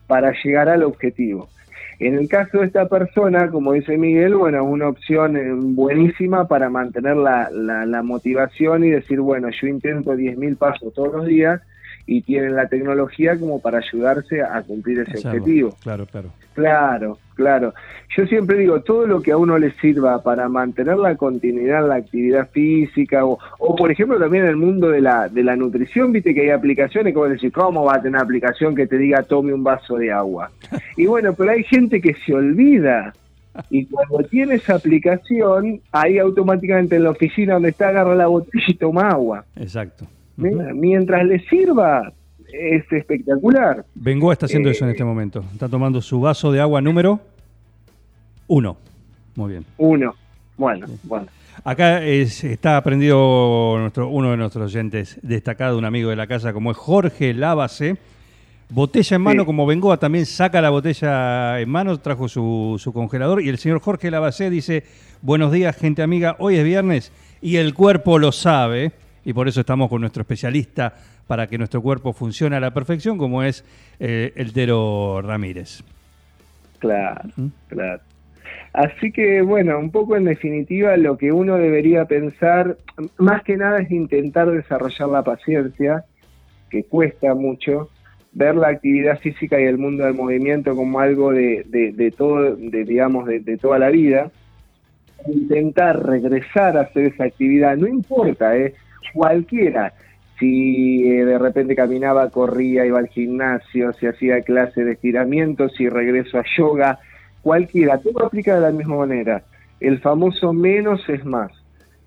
para 0.07 0.31
llegar 0.43 0.69
al 0.69 0.83
objetivo. 0.83 1.49
En 1.97 2.15
el 2.15 2.27
caso 2.27 2.59
de 2.59 2.65
esta 2.67 2.87
persona, 2.89 3.49
como 3.49 3.71
dice 3.73 3.97
Miguel, 3.97 4.35
bueno, 4.35 4.57
es 4.57 4.67
una 4.67 4.89
opción 4.89 5.37
eh, 5.37 5.49
buenísima 5.53 6.45
para 6.47 6.69
mantener 6.69 7.15
la, 7.15 7.49
la, 7.51 7.85
la 7.85 8.03
motivación 8.03 8.83
y 8.83 8.89
decir, 8.91 9.21
bueno, 9.21 9.49
yo 9.49 9.67
intento 9.67 10.13
10.000 10.13 10.57
pasos 10.57 10.93
todos 10.93 11.13
los 11.13 11.25
días 11.25 11.61
y 12.07 12.21
tienen 12.21 12.55
la 12.55 12.67
tecnología 12.67 13.37
como 13.39 13.59
para 13.59 13.79
ayudarse 13.79 14.41
a 14.41 14.61
cumplir 14.61 14.99
ese 14.99 15.27
objetivo. 15.27 15.75
Claro, 15.81 16.05
claro. 16.05 16.29
Claro, 16.53 17.17
claro. 17.35 17.73
Yo 18.15 18.25
siempre 18.27 18.57
digo, 18.57 18.79
todo 18.81 19.05
lo 19.05 19.21
que 19.21 19.31
a 19.31 19.37
uno 19.37 19.57
le 19.57 19.71
sirva 19.73 20.23
para 20.23 20.47
mantener 20.47 20.97
la 20.97 21.15
continuidad 21.15 21.83
en 21.83 21.89
la 21.89 21.95
actividad 21.95 22.49
física 22.49 23.25
o, 23.25 23.37
o 23.59 23.75
por 23.75 23.91
ejemplo 23.91 24.17
también 24.17 24.45
en 24.45 24.51
el 24.51 24.55
mundo 24.55 24.89
de 24.89 25.01
la, 25.01 25.27
de 25.27 25.43
la 25.43 25.55
nutrición, 25.55 26.13
viste 26.13 26.33
que 26.33 26.41
hay 26.41 26.49
aplicaciones 26.51 27.13
como 27.13 27.27
decir, 27.27 27.51
¿cómo 27.51 27.83
va 27.83 27.95
a 27.95 27.97
tener 27.97 28.15
una 28.15 28.21
aplicación 28.21 28.73
que 28.73 28.87
te 28.87 28.97
diga 28.97 29.23
tome 29.23 29.53
un 29.53 29.63
vaso 29.63 29.97
de 29.97 30.11
agua? 30.11 30.51
Y 30.97 31.07
bueno, 31.07 31.33
pero 31.33 31.51
hay 31.51 31.63
gente 31.63 31.99
que 31.99 32.13
se 32.13 32.33
olvida. 32.33 33.13
Y 33.69 33.85
cuando 33.85 34.19
tiene 34.29 34.55
esa 34.55 34.75
aplicación, 34.75 35.81
ahí 35.91 36.17
automáticamente 36.19 36.95
en 36.95 37.03
la 37.03 37.09
oficina 37.09 37.55
donde 37.55 37.69
está 37.69 37.89
agarra 37.89 38.15
la 38.15 38.27
botella 38.27 38.65
y 38.67 38.73
toma 38.75 39.09
agua. 39.09 39.45
Exacto. 39.57 40.05
Mientras 40.37 41.25
le 41.25 41.39
sirva, 41.47 42.11
es 42.51 42.91
espectacular. 42.91 43.85
Bengoa 43.95 44.33
está 44.33 44.45
haciendo 44.45 44.69
Eh, 44.69 44.73
eso 44.73 44.85
en 44.85 44.91
este 44.91 45.03
momento. 45.03 45.43
Está 45.53 45.69
tomando 45.69 46.01
su 46.01 46.19
vaso 46.21 46.51
de 46.51 46.59
agua 46.61 46.81
número 46.81 47.19
uno. 48.47 48.77
Muy 49.35 49.51
bien. 49.51 49.65
Uno. 49.77 50.15
Bueno, 50.57 50.87
bueno. 51.03 51.27
Acá 51.63 52.03
es- 52.03 52.43
está 52.43 52.77
aprendido 52.77 53.75
nuestro, 53.79 54.07
uno 54.09 54.31
de 54.31 54.37
nuestros 54.37 54.73
oyentes 54.73 55.19
destacado, 55.21 55.77
un 55.77 55.85
amigo 55.85 56.09
de 56.09 56.15
la 56.15 56.27
casa, 56.27 56.53
como 56.53 56.71
es 56.71 56.77
Jorge 56.77 57.33
Lávase. 57.33 57.97
Botella 58.69 59.15
en 59.17 59.21
mano, 59.21 59.41
Sí. 59.43 59.45
como 59.45 59.65
Bengoa 59.65 59.97
también 59.97 60.25
saca 60.25 60.59
la 60.61 60.69
botella 60.71 61.59
en 61.59 61.69
mano, 61.69 61.97
trajo 61.99 62.27
su, 62.27 62.75
su 62.79 62.91
congelador. 62.93 63.41
Y 63.41 63.49
el 63.49 63.57
señor 63.59 63.79
Jorge 63.79 64.09
Lavacé 64.09 64.49
dice: 64.49 64.83
Buenos 65.21 65.51
días, 65.51 65.75
gente 65.75 66.01
amiga. 66.01 66.35
Hoy 66.39 66.55
es 66.55 66.63
viernes 66.63 67.11
y 67.41 67.57
el 67.57 67.73
cuerpo 67.73 68.17
lo 68.17 68.31
sabe. 68.31 68.91
Y 69.25 69.33
por 69.33 69.47
eso 69.47 69.59
estamos 69.59 69.89
con 69.89 70.01
nuestro 70.01 70.21
especialista 70.21 70.93
para 71.27 71.47
que 71.47 71.57
nuestro 71.57 71.81
cuerpo 71.81 72.13
funcione 72.13 72.55
a 72.55 72.59
la 72.59 72.71
perfección, 72.71 73.17
como 73.17 73.43
es 73.43 73.65
eh, 73.99 74.31
el 74.35 74.53
Tero 74.53 75.21
Ramírez. 75.21 75.83
Claro, 76.79 77.21
¿Mm? 77.35 77.47
claro. 77.67 78.01
Así 78.73 79.11
que, 79.11 79.41
bueno, 79.41 79.79
un 79.79 79.89
poco 79.89 80.15
en 80.15 80.25
definitiva 80.25 80.95
lo 80.97 81.17
que 81.17 81.31
uno 81.31 81.57
debería 81.57 82.05
pensar, 82.05 82.77
más 83.17 83.41
que 83.43 83.57
nada 83.57 83.79
es 83.79 83.89
intentar 83.89 84.51
desarrollar 84.51 85.09
la 85.09 85.23
paciencia, 85.23 86.03
que 86.69 86.83
cuesta 86.83 87.33
mucho, 87.33 87.89
ver 88.33 88.55
la 88.55 88.67
actividad 88.67 89.17
física 89.19 89.59
y 89.59 89.63
el 89.63 89.77
mundo 89.77 90.03
del 90.03 90.13
movimiento 90.13 90.75
como 90.75 90.99
algo 90.99 91.31
de, 91.31 91.63
de, 91.67 91.93
de 91.93 92.11
todo, 92.11 92.55
de, 92.55 92.83
digamos, 92.83 93.25
de, 93.27 93.39
de 93.39 93.57
toda 93.57 93.79
la 93.79 93.89
vida, 93.89 94.29
intentar 95.25 96.05
regresar 96.05 96.77
a 96.77 96.81
hacer 96.81 97.05
esa 97.05 97.23
actividad, 97.23 97.77
no 97.77 97.87
importa, 97.87 98.57
¿eh? 98.57 98.75
Cualquiera, 99.13 99.93
si 100.39 101.07
eh, 101.07 101.25
de 101.25 101.37
repente 101.37 101.75
caminaba, 101.75 102.29
corría, 102.29 102.85
iba 102.85 102.99
al 102.99 103.07
gimnasio, 103.07 103.93
si 103.93 104.07
hacía 104.07 104.41
clase 104.41 104.83
de 104.83 104.93
estiramiento, 104.93 105.69
si 105.69 105.87
regreso 105.87 106.37
a 106.37 106.45
yoga, 106.57 106.99
cualquiera, 107.41 107.97
todo 107.99 108.25
aplica 108.25 108.55
de 108.55 108.61
la 108.61 108.71
misma 108.71 108.97
manera. 108.97 109.43
El 109.79 109.99
famoso 109.99 110.51
menos 110.51 111.07
es 111.09 111.23
más. 111.25 111.51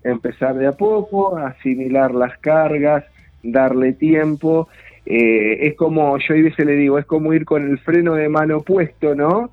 Empezar 0.03 0.55
de 0.55 0.67
a 0.67 0.73
poco, 0.73 1.37
asimilar 1.37 2.13
las 2.13 2.37
cargas, 2.39 3.03
darle 3.41 3.93
tiempo. 3.93 4.67
Eh, 5.05 5.67
es 5.67 5.75
como, 5.75 6.17
yo 6.17 6.33
a 6.33 6.37
veces 6.37 6.65
le 6.65 6.73
digo, 6.73 6.99
es 6.99 7.05
como 7.05 7.33
ir 7.33 7.45
con 7.45 7.67
el 7.67 7.79
freno 7.79 8.13
de 8.15 8.29
mano 8.29 8.61
puesto, 8.61 9.15
¿no? 9.15 9.51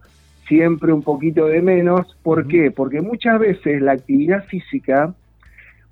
Siempre 0.48 0.92
un 0.92 1.02
poquito 1.02 1.46
de 1.46 1.62
menos. 1.62 2.16
¿Por 2.22 2.46
qué? 2.46 2.70
Porque 2.70 3.00
muchas 3.00 3.38
veces 3.38 3.80
la 3.80 3.92
actividad 3.92 4.44
física 4.44 5.14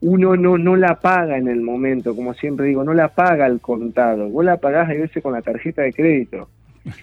uno 0.01 0.37
no, 0.37 0.59
no 0.59 0.77
la 0.77 1.01
paga 1.01 1.39
en 1.39 1.49
el 1.49 1.61
momento, 1.61 2.15
como 2.15 2.35
siempre 2.35 2.67
digo, 2.67 2.85
no 2.85 2.93
la 2.95 3.09
paga 3.09 3.47
al 3.47 3.61
contado, 3.61 4.29
vos 4.29 4.45
la 4.45 4.59
pagás 4.59 4.91
a 4.91 4.95
veces 4.95 5.23
con 5.23 5.33
la 5.33 5.43
tarjeta 5.43 5.83
de 5.83 5.93
crédito. 5.93 6.49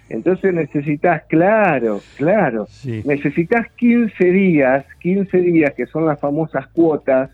Entonces 0.09 0.53
necesitas, 0.53 1.23
claro, 1.27 2.01
claro, 2.15 2.67
Sí. 2.69 3.01
necesitas 3.05 3.67
15 3.77 4.25
días, 4.25 4.85
15 4.99 5.37
días 5.39 5.73
que 5.73 5.87
son 5.87 6.05
las 6.05 6.19
famosas 6.19 6.67
cuotas, 6.67 7.31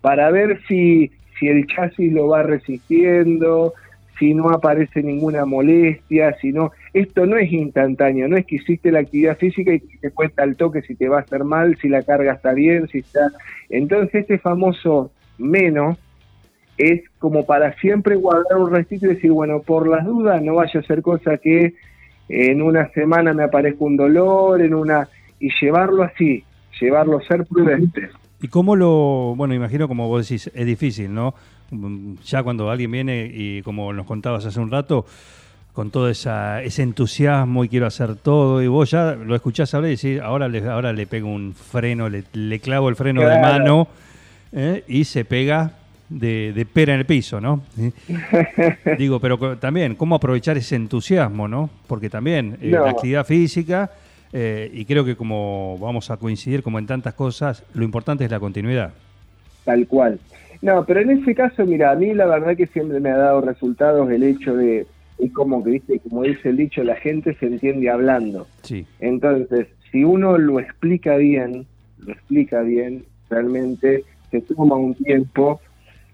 para 0.00 0.30
ver 0.30 0.60
si, 0.66 1.12
si 1.38 1.46
el 1.48 1.66
chasis 1.66 2.12
lo 2.12 2.28
va 2.28 2.42
resistiendo, 2.42 3.74
si 4.18 4.34
no 4.34 4.50
aparece 4.50 5.02
ninguna 5.02 5.44
molestia, 5.44 6.36
si 6.40 6.52
no, 6.52 6.72
esto 6.92 7.26
no 7.26 7.36
es 7.36 7.52
instantáneo, 7.52 8.28
no 8.28 8.36
es 8.36 8.46
que 8.46 8.56
hiciste 8.56 8.90
la 8.90 9.00
actividad 9.00 9.38
física 9.38 9.72
y 9.72 9.80
te 9.80 10.10
cuenta 10.10 10.42
al 10.42 10.56
toque 10.56 10.82
si 10.82 10.94
te 10.94 11.08
va 11.08 11.18
a 11.18 11.20
hacer 11.22 11.44
mal, 11.44 11.76
si 11.80 11.88
la 11.88 12.02
carga 12.02 12.32
está 12.32 12.52
bien, 12.52 12.88
si 12.88 12.98
está... 12.98 13.30
Entonces 13.68 14.22
este 14.22 14.38
famoso 14.38 15.12
menos 15.38 15.98
es 16.76 17.02
como 17.18 17.46
para 17.46 17.74
siempre 17.78 18.16
guardar 18.16 18.58
un 18.58 18.72
restito 18.72 19.06
y 19.06 19.14
decir, 19.14 19.32
bueno, 19.32 19.60
por 19.60 19.88
las 19.88 20.04
dudas 20.04 20.42
no 20.42 20.56
vaya 20.56 20.80
a 20.80 20.82
ser 20.82 21.02
cosa 21.02 21.36
que 21.38 21.74
en 22.28 22.62
una 22.62 22.88
semana 22.90 23.32
me 23.32 23.44
aparezca 23.44 23.84
un 23.84 23.96
dolor, 23.96 24.60
en 24.60 24.74
una... 24.74 25.08
y 25.40 25.50
llevarlo 25.60 26.02
así, 26.02 26.44
llevarlo, 26.80 27.20
ser 27.22 27.44
prudentes. 27.46 28.10
¿Y 28.40 28.48
cómo 28.48 28.76
lo.? 28.76 29.34
Bueno, 29.36 29.54
imagino, 29.54 29.88
como 29.88 30.06
vos 30.08 30.28
decís, 30.28 30.50
es 30.54 30.66
difícil, 30.66 31.12
¿no? 31.12 31.34
Mm, 31.70 32.14
Ya 32.24 32.42
cuando 32.42 32.70
alguien 32.70 32.90
viene 32.90 33.30
y, 33.32 33.62
como 33.62 33.92
nos 33.92 34.06
contabas 34.06 34.44
hace 34.46 34.60
un 34.60 34.70
rato, 34.70 35.04
con 35.72 35.90
todo 35.90 36.08
esa, 36.08 36.62
ese 36.62 36.82
entusiasmo 36.82 37.64
y 37.64 37.68
quiero 37.68 37.86
hacer 37.86 38.16
todo, 38.16 38.62
y 38.62 38.66
vos 38.66 38.90
ya 38.90 39.14
lo 39.14 39.34
escuchás 39.36 39.72
hablar 39.74 39.92
y 39.92 39.96
decís, 39.96 40.20
ahora 40.20 40.48
le, 40.48 40.66
ahora 40.68 40.92
le 40.92 41.06
pego 41.06 41.28
un 41.28 41.54
freno, 41.54 42.08
le, 42.08 42.24
le 42.32 42.58
clavo 42.58 42.88
el 42.88 42.96
freno 42.96 43.20
de 43.20 43.38
mano 43.38 43.86
¿eh? 44.52 44.82
y 44.88 45.04
se 45.04 45.24
pega 45.24 45.72
de, 46.08 46.52
de 46.52 46.66
pera 46.66 46.94
en 46.94 47.00
el 47.00 47.06
piso, 47.06 47.40
¿no? 47.40 47.62
¿Sí? 47.76 47.92
Digo, 48.98 49.20
pero 49.20 49.56
también, 49.58 49.94
¿cómo 49.94 50.16
aprovechar 50.16 50.56
ese 50.56 50.74
entusiasmo, 50.74 51.46
¿no? 51.46 51.70
Porque 51.86 52.10
también 52.10 52.58
eh, 52.60 52.70
No. 52.70 52.84
la 52.84 52.90
actividad 52.90 53.24
física, 53.24 53.92
eh, 54.32 54.70
y 54.74 54.84
creo 54.84 55.04
que 55.04 55.14
como 55.14 55.78
vamos 55.80 56.10
a 56.10 56.16
coincidir 56.16 56.62
como 56.64 56.78
en 56.80 56.86
tantas 56.86 57.14
cosas, 57.14 57.62
lo 57.74 57.84
importante 57.84 58.24
es 58.24 58.30
la 58.32 58.40
continuidad. 58.40 58.90
Tal 59.64 59.86
cual. 59.86 60.18
No, 60.60 60.84
pero 60.84 61.00
en 61.00 61.10
ese 61.10 61.34
caso, 61.34 61.64
mira, 61.64 61.92
a 61.92 61.94
mí 61.94 62.14
la 62.14 62.26
verdad 62.26 62.56
que 62.56 62.66
siempre 62.66 63.00
me 63.00 63.10
ha 63.10 63.16
dado 63.16 63.40
resultados 63.40 64.10
el 64.10 64.22
hecho 64.24 64.56
de, 64.56 64.86
es 65.18 65.32
como 65.32 65.62
que, 65.62 65.70
viste, 65.70 66.00
como 66.00 66.22
dice 66.22 66.48
el 66.48 66.56
dicho, 66.56 66.82
la 66.82 66.96
gente 66.96 67.34
se 67.34 67.46
entiende 67.46 67.90
hablando. 67.90 68.46
Sí, 68.62 68.86
Entonces, 69.00 69.68
si 69.90 70.04
uno 70.04 70.36
lo 70.36 70.60
explica 70.60 71.16
bien, 71.16 71.66
lo 72.04 72.12
explica 72.12 72.62
bien, 72.62 73.04
realmente 73.30 74.04
se 74.30 74.40
toma 74.42 74.76
un 74.76 74.94
tiempo, 74.94 75.60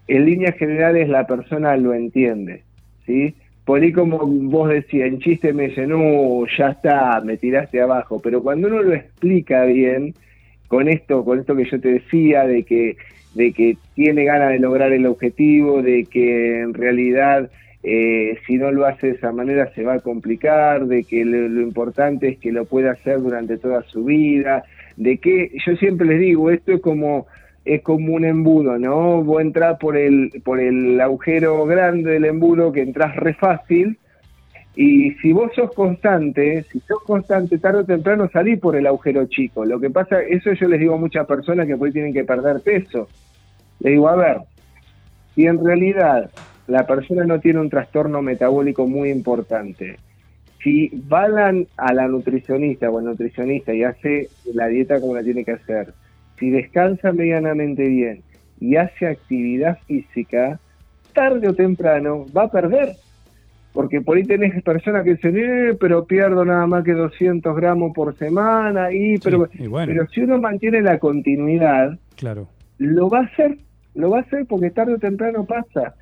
en 0.07 0.25
líneas 0.25 0.55
generales 0.55 1.09
la 1.09 1.25
persona 1.25 1.75
lo 1.77 1.93
entiende, 1.93 2.63
¿sí? 3.05 3.35
Por 3.65 3.81
ahí 3.81 3.91
como 3.91 4.19
vos 4.19 4.69
decías, 4.69 5.07
en 5.07 5.19
chiste 5.19 5.51
me 5.51 5.69
dicen, 5.69 5.89
no, 5.89 6.45
ya 6.57 6.69
está, 6.69 7.19
me 7.21 7.37
tiraste 7.37 7.81
abajo, 7.81 8.19
pero 8.21 8.43
cuando 8.43 8.67
uno 8.67 8.83
lo 8.83 8.93
explica 8.93 9.65
bien, 9.65 10.13
con 10.67 10.87
esto, 10.87 11.23
con 11.23 11.39
esto 11.39 11.55
que 11.55 11.65
yo 11.65 11.79
te 11.79 11.93
decía, 11.93 12.45
de 12.45 12.63
que, 12.63 12.97
de 13.33 13.51
que 13.51 13.77
tiene 13.93 14.23
ganas 14.25 14.51
de 14.51 14.59
lograr 14.59 14.91
el 14.91 15.05
objetivo, 15.05 15.81
de 15.81 16.05
que 16.05 16.61
en 16.61 16.73
realidad 16.73 17.49
eh, 17.87 18.39
si 18.47 18.57
no 18.57 18.71
lo 18.71 18.87
hace 18.87 19.07
de 19.07 19.13
esa 19.13 19.31
manera 19.31 19.71
se 19.75 19.83
va 19.83 19.93
a 19.93 19.99
complicar, 19.99 20.87
de 20.87 21.03
que 21.03 21.23
lo, 21.23 21.61
importante 21.61 22.29
es 22.29 22.39
que 22.39 22.51
lo 22.51 22.65
pueda 22.65 22.93
hacer 22.93 23.21
durante 23.21 23.57
toda 23.57 23.83
su 23.83 24.05
vida, 24.05 24.63
de 24.97 25.19
que 25.19 25.51
yo 25.63 25.75
siempre 25.75 26.07
les 26.07 26.19
digo, 26.19 26.49
esto 26.49 26.73
es 26.73 26.81
como 26.81 27.27
es 27.63 27.81
como 27.83 28.13
un 28.13 28.25
embudo, 28.25 28.79
¿no? 28.79 29.23
Vos 29.23 29.41
entras 29.41 29.77
por 29.79 29.97
el, 29.97 30.31
por 30.43 30.59
el 30.59 30.99
agujero 30.99 31.65
grande 31.65 32.11
del 32.11 32.25
embudo 32.25 32.71
que 32.71 32.81
entras 32.81 33.15
re 33.15 33.33
fácil, 33.35 33.97
y 34.75 35.11
si 35.21 35.31
vos 35.31 35.51
sos 35.55 35.73
constante, 35.73 36.63
si 36.63 36.79
sos 36.81 37.01
constante, 37.03 37.57
tarde 37.59 37.79
o 37.79 37.85
temprano 37.85 38.29
salís 38.31 38.59
por 38.59 38.75
el 38.75 38.87
agujero 38.87 39.25
chico. 39.27 39.63
Lo 39.63 39.79
que 39.79 39.89
pasa, 39.89 40.21
eso 40.21 40.51
yo 40.51 40.67
les 40.67 40.79
digo 40.79 40.95
a 40.95 40.97
muchas 40.97 41.25
personas 41.25 41.65
que 41.65 41.73
ahí 41.73 41.91
tienen 41.91 42.13
que 42.13 42.25
perder 42.25 42.59
peso. 42.59 43.07
Le 43.79 43.91
digo, 43.91 44.09
a 44.09 44.15
ver, 44.17 44.37
si 45.33 45.45
en 45.45 45.63
realidad 45.63 46.29
la 46.67 46.85
persona 46.85 47.23
no 47.23 47.39
tiene 47.39 47.59
un 47.59 47.69
trastorno 47.69 48.21
metabólico 48.21 48.85
muy 48.85 49.11
importante, 49.11 49.97
si 50.61 50.89
va 51.11 51.25
a 51.77 51.93
la 51.93 52.07
nutricionista 52.07 52.89
o 52.89 52.97
al 52.97 53.05
nutricionista 53.05 53.73
y 53.73 53.83
hace 53.83 54.29
la 54.53 54.67
dieta 54.67 54.99
como 54.99 55.15
la 55.15 55.23
tiene 55.23 55.45
que 55.45 55.51
hacer, 55.51 55.93
si 56.37 56.49
descansa 56.49 57.13
medianamente 57.13 57.87
bien 57.87 58.23
y 58.59 58.75
hace 58.75 59.07
actividad 59.07 59.77
física, 59.85 60.59
tarde 61.13 61.47
o 61.47 61.53
temprano 61.53 62.25
va 62.35 62.43
a 62.43 62.51
perder. 62.51 62.95
Porque 63.75 64.01
por 64.01 64.17
ahí 64.17 64.23
tenés 64.23 64.63
personas 64.63 65.03
que 65.03 65.11
dicen, 65.15 65.35
eh, 65.37 65.73
pero 65.79 66.05
pierdo 66.05 66.43
nada 66.45 66.65
más 66.65 66.83
que 66.83 66.93
200 66.93 67.55
gramos 67.55 67.91
por 67.93 68.17
semana, 68.17 68.91
y 68.91 69.17
pero, 69.19 69.47
y 69.53 69.67
bueno. 69.67 69.91
pero 69.93 70.07
si 70.07 70.21
uno 70.21 70.39
mantiene 70.39 70.81
la 70.81 70.97
continuidad, 70.97 71.99
Claro. 72.15 72.47
lo 72.79 73.09
va 73.09 73.19
a 73.19 73.23
hacer, 73.25 73.57
lo 73.93 74.09
va 74.09 74.19
a 74.19 74.21
hacer 74.21 74.45
porque 74.47 74.71
tarde 74.71 74.93
o 74.95 74.97
temprano 74.97 75.45
pasa. 75.45 75.93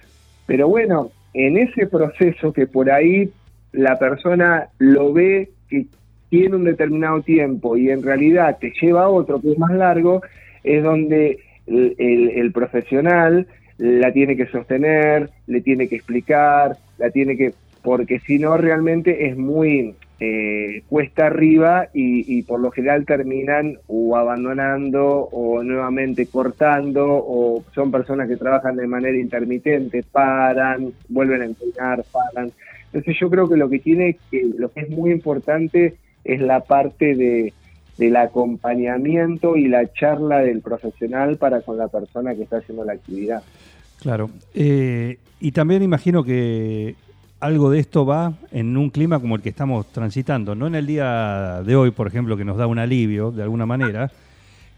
Pero 0.46 0.68
bueno, 0.70 1.10
en 1.34 1.58
ese 1.58 1.88
proceso 1.88 2.54
que 2.54 2.68
por 2.68 2.92
ahí 2.92 3.30
la 3.72 3.98
persona 3.98 4.68
lo 4.78 5.12
ve 5.12 5.50
que 5.68 5.88
tiene 6.30 6.56
un 6.56 6.66
determinado 6.66 7.22
tiempo 7.22 7.76
y 7.76 7.90
en 7.90 8.04
realidad 8.04 8.58
te 8.62 8.72
lleva 8.80 9.06
a 9.06 9.10
otro 9.10 9.42
que 9.42 9.52
es 9.52 9.58
más 9.58 9.72
largo, 9.72 10.22
es 10.64 10.84
donde 10.84 11.40
el, 11.66 11.96
el- 11.98 12.30
el 12.36 12.52
profesional 12.52 13.48
la 13.80 14.12
tiene 14.14 14.36
que 14.38 14.46
sostener, 14.46 15.32
le 15.48 15.62
tiene 15.62 15.88
que 15.88 15.96
explicar, 15.96 16.78
la 17.00 17.10
tiene 17.10 17.36
que, 17.36 17.54
porque 17.84 18.20
si 18.20 18.40
no 18.40 18.58
realmente 18.58 19.28
es 19.28 19.38
muy 19.38 19.96
eh, 20.20 20.84
cuesta 20.88 21.28
arriba 21.28 21.90
y, 21.94 22.42
por 22.44 22.62
lo 22.62 22.72
general 22.72 23.06
terminan 23.06 23.78
o 23.88 24.16
abandonando 24.16 25.06
o 25.06 25.62
nuevamente 25.64 26.28
cortando 26.28 27.06
o 27.06 27.64
son 27.76 27.92
personas 27.92 28.30
que 28.30 28.38
trabajan 28.38 28.78
de 28.78 28.88
manera 28.88 29.18
intermitente, 29.18 30.04
paran, 30.04 30.94
vuelven 31.10 31.42
a 31.42 31.46
entrenar, 31.46 32.06
paran. 32.12 32.52
Entonces 32.86 33.18
yo 33.20 33.30
creo 33.30 33.50
que 33.50 33.58
lo 33.58 33.70
que 33.70 33.80
tiene 33.80 34.18
que, 34.32 34.50
lo 34.58 34.72
que 34.72 34.82
es 34.82 34.90
muy 34.90 35.12
importante 35.12 35.96
es 36.24 36.42
la 36.42 36.62
parte 36.62 37.16
de 37.16 37.54
del 37.98 38.16
acompañamiento 38.16 39.56
y 39.56 39.68
la 39.68 39.92
charla 39.94 40.40
del 40.40 40.62
profesional 40.62 41.38
para 41.38 41.62
con 41.62 41.78
la 41.78 41.90
persona 41.90 42.34
que 42.34 42.44
está 42.44 42.58
haciendo 42.58 42.84
la 42.84 42.94
actividad. 42.94 43.44
Claro. 44.02 44.32
Eh, 44.56 45.18
y 45.40 45.52
también 45.52 45.84
imagino 45.84 46.24
que 46.24 46.96
algo 47.44 47.70
de 47.70 47.80
esto 47.80 48.06
va 48.06 48.34
en 48.52 48.78
un 48.78 48.90
clima 48.90 49.20
como 49.20 49.36
el 49.36 49.42
que 49.42 49.50
estamos 49.50 49.92
transitando, 49.92 50.56
no 50.56 50.66
en 50.66 50.76
el 50.76 50.88
día 50.88 51.62
de 51.66 51.76
hoy, 51.76 51.92
por 51.92 52.08
ejemplo, 52.08 52.38
que 52.38 52.46
nos 52.46 52.56
da 52.56 52.68
un 52.68 52.80
alivio 52.80 53.32
de 53.32 53.44
alguna 53.44 53.66
manera, 53.66 54.10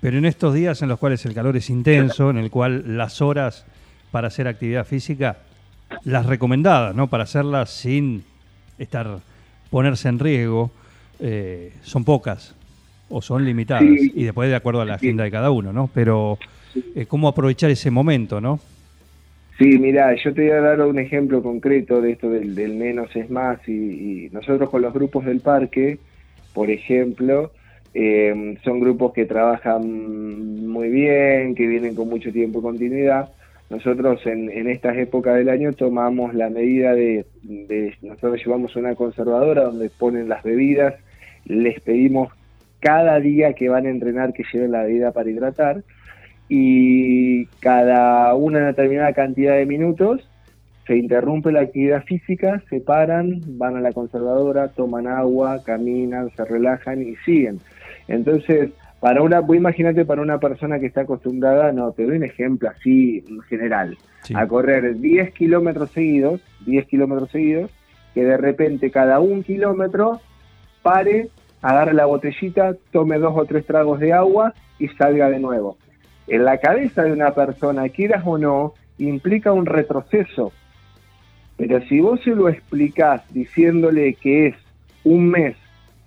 pero 0.02 0.18
en 0.18 0.26
estos 0.26 0.56
días 0.56 0.82
en 0.82 0.90
los 0.90 0.98
cuales 0.98 1.24
el 1.28 1.36
calor 1.36 1.56
es 1.56 1.70
intenso, 1.70 2.32
en 2.32 2.38
el 2.38 2.50
cual 2.50 2.98
las 2.98 3.22
horas 3.22 3.66
para 4.10 4.30
hacer 4.30 4.48
actividad 4.48 4.84
física, 4.84 5.38
las 6.06 6.26
recomendadas, 6.26 6.96
¿no? 6.96 7.06
Para 7.08 7.26
hacerlas 7.26 7.70
sin 7.70 8.24
estar 8.80 9.20
ponerse 9.70 10.10
en 10.10 10.18
riesgo, 10.18 10.72
eh, 11.20 11.72
son 11.84 12.04
pocas 12.04 12.56
o 13.10 13.22
son 13.22 13.46
limitadas 13.46 13.84
y 13.84 14.24
después 14.24 14.50
de 14.50 14.56
acuerdo 14.56 14.82
a 14.82 14.86
la 14.86 14.96
agenda 14.96 15.24
de 15.24 15.30
cada 15.30 15.52
uno, 15.52 15.72
¿no? 15.72 15.88
Pero 15.94 16.40
eh, 16.96 17.06
cómo 17.06 17.28
aprovechar 17.28 17.70
ese 17.70 17.92
momento, 17.92 18.42
¿no? 18.42 18.60
Sí, 19.58 19.80
mira, 19.80 20.14
yo 20.16 20.34
te 20.34 20.42
voy 20.42 20.52
a 20.52 20.60
dar 20.60 20.82
un 20.82 21.00
ejemplo 21.00 21.42
concreto 21.42 22.02
de 22.02 22.12
esto 22.12 22.30
del, 22.30 22.56
del 22.56 22.76
menos 22.76 23.16
es 23.16 23.30
más 23.30 23.66
y, 23.70 24.30
nosotros 24.34 24.70
con 24.70 24.82
los 24.82 24.94
grupos 24.94 25.24
del 25.24 25.40
parque, 25.40 25.98
por 26.54 26.70
ejemplo, 26.70 27.52
eh, 27.94 28.58
son 28.66 28.82
grupos 28.82 29.14
que 29.14 29.26
trabajan 29.26 30.68
muy 30.68 30.90
bien, 30.90 31.56
que 31.56 31.68
vienen 31.68 31.96
con 31.96 32.10
mucho 32.10 32.34
tiempo 32.34 32.60
y 32.60 32.64
continuidad. 32.64 33.30
Nosotros 33.70 34.26
en, 34.26 34.50
en 34.50 34.70
estas 34.70 34.98
épocas 34.98 35.36
del 35.36 35.48
año 35.48 35.72
tomamos 35.72 36.34
la 36.34 36.50
medida 36.50 36.94
de, 36.94 37.26
de, 37.44 37.96
nosotros 38.02 38.44
llevamos 38.46 38.76
una 38.76 38.94
conservadora 38.96 39.64
donde 39.64 39.90
ponen 39.90 40.28
las 40.28 40.44
bebidas, 40.44 40.96
les 41.46 41.80
pedimos 41.80 42.34
cada 42.82 43.22
día 43.22 43.54
que 43.54 43.70
van 43.70 43.86
a 43.86 43.90
entrenar 43.90 44.34
que 44.34 44.44
lleven 44.52 44.74
la 44.74 44.84
bebida 44.84 45.14
para 45.14 45.30
hidratar 45.30 45.84
y 46.50 47.46
cada 47.60 48.34
una 48.36 48.60
determinada 48.68 49.14
cantidad 49.14 49.56
de 49.56 49.66
minutos 49.66 50.28
se 50.86 50.96
interrumpe 50.98 51.52
la 51.52 51.62
actividad 51.62 52.04
física, 52.04 52.62
se 52.70 52.80
paran, 52.80 53.42
van 53.58 53.76
a 53.76 53.82
la 53.82 53.92
conservadora, 53.92 54.68
toman 54.68 55.08
agua, 55.08 55.64
caminan, 55.64 56.30
se 56.36 56.46
relajan 56.46 57.02
y 57.02 57.16
siguen. 57.26 57.60
Entonces, 58.08 58.70
para 59.00 59.24
una, 59.24 59.40
vos 59.40 59.56
imagínate 59.56 60.06
para 60.06 60.22
una 60.22 60.40
persona 60.40 60.80
que 60.80 60.86
está 60.86 61.02
acostumbrada, 61.02 61.72
no, 61.72 61.92
te 61.92 62.06
doy 62.06 62.18
un 62.18 62.24
ejemplo 62.24 62.70
así 62.70 63.24
en 63.28 63.42
general, 63.42 63.98
Sí. 64.24 64.34
a 64.36 64.48
correr 64.48 65.00
10 65.00 65.34
kilómetros 65.34 65.92
seguidos, 65.92 66.42
10 66.66 66.88
kilómetros 66.88 67.30
seguidos, 67.32 67.72
que 68.14 68.24
de 68.24 68.38
repente 68.38 68.90
cada 68.90 69.20
un 69.20 69.44
kilómetro 69.44 70.20
pare, 70.82 71.30
agarre 71.62 71.94
la 71.94 72.06
botellita, 72.06 72.76
tome 72.92 73.18
dos 73.20 73.34
o 73.36 73.46
tres 73.46 73.66
tragos 73.66 74.00
de 74.00 74.14
agua 74.14 74.54
y 74.80 74.88
salga 74.90 75.30
de 75.30 75.40
nuevo. 75.40 75.78
En 76.28 76.46
la 76.46 76.58
cabeza 76.58 77.04
de 77.04 77.12
una 77.12 77.32
persona, 77.32 77.90
quieras 77.90 78.24
o 78.26 78.38
no, 78.38 78.74
implica 78.98 79.52
un 79.52 79.66
retroceso. 79.66 80.52
Pero 81.58 81.82
si 81.88 82.00
vos 82.00 82.20
se 82.24 82.32
lo 82.32 82.50
explicás 82.50 83.22
diciéndole 83.34 84.16
que 84.16 84.48
es 84.48 84.56
un 85.04 85.30
mes 85.30 85.56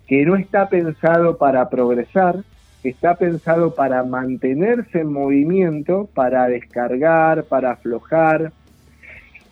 que 0.07 0.25
no 0.25 0.35
está 0.35 0.69
pensado 0.69 1.37
para 1.37 1.69
progresar, 1.69 2.43
está 2.83 3.15
pensado 3.15 3.73
para 3.75 4.03
mantenerse 4.03 5.01
en 5.01 5.13
movimiento, 5.13 6.09
para 6.13 6.47
descargar, 6.47 7.43
para 7.45 7.71
aflojar, 7.71 8.51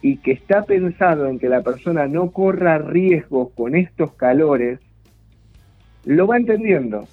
y 0.01 0.17
que 0.17 0.31
está 0.31 0.63
pensado 0.63 1.27
en 1.27 1.39
que 1.39 1.49
la 1.49 1.61
persona 1.61 2.07
no 2.07 2.31
corra 2.31 2.77
riesgos 2.77 3.49
con 3.55 3.75
estos 3.75 4.13
calores, 4.13 4.79
lo 6.05 6.27
va 6.27 6.37
entendiendo. 6.37 7.07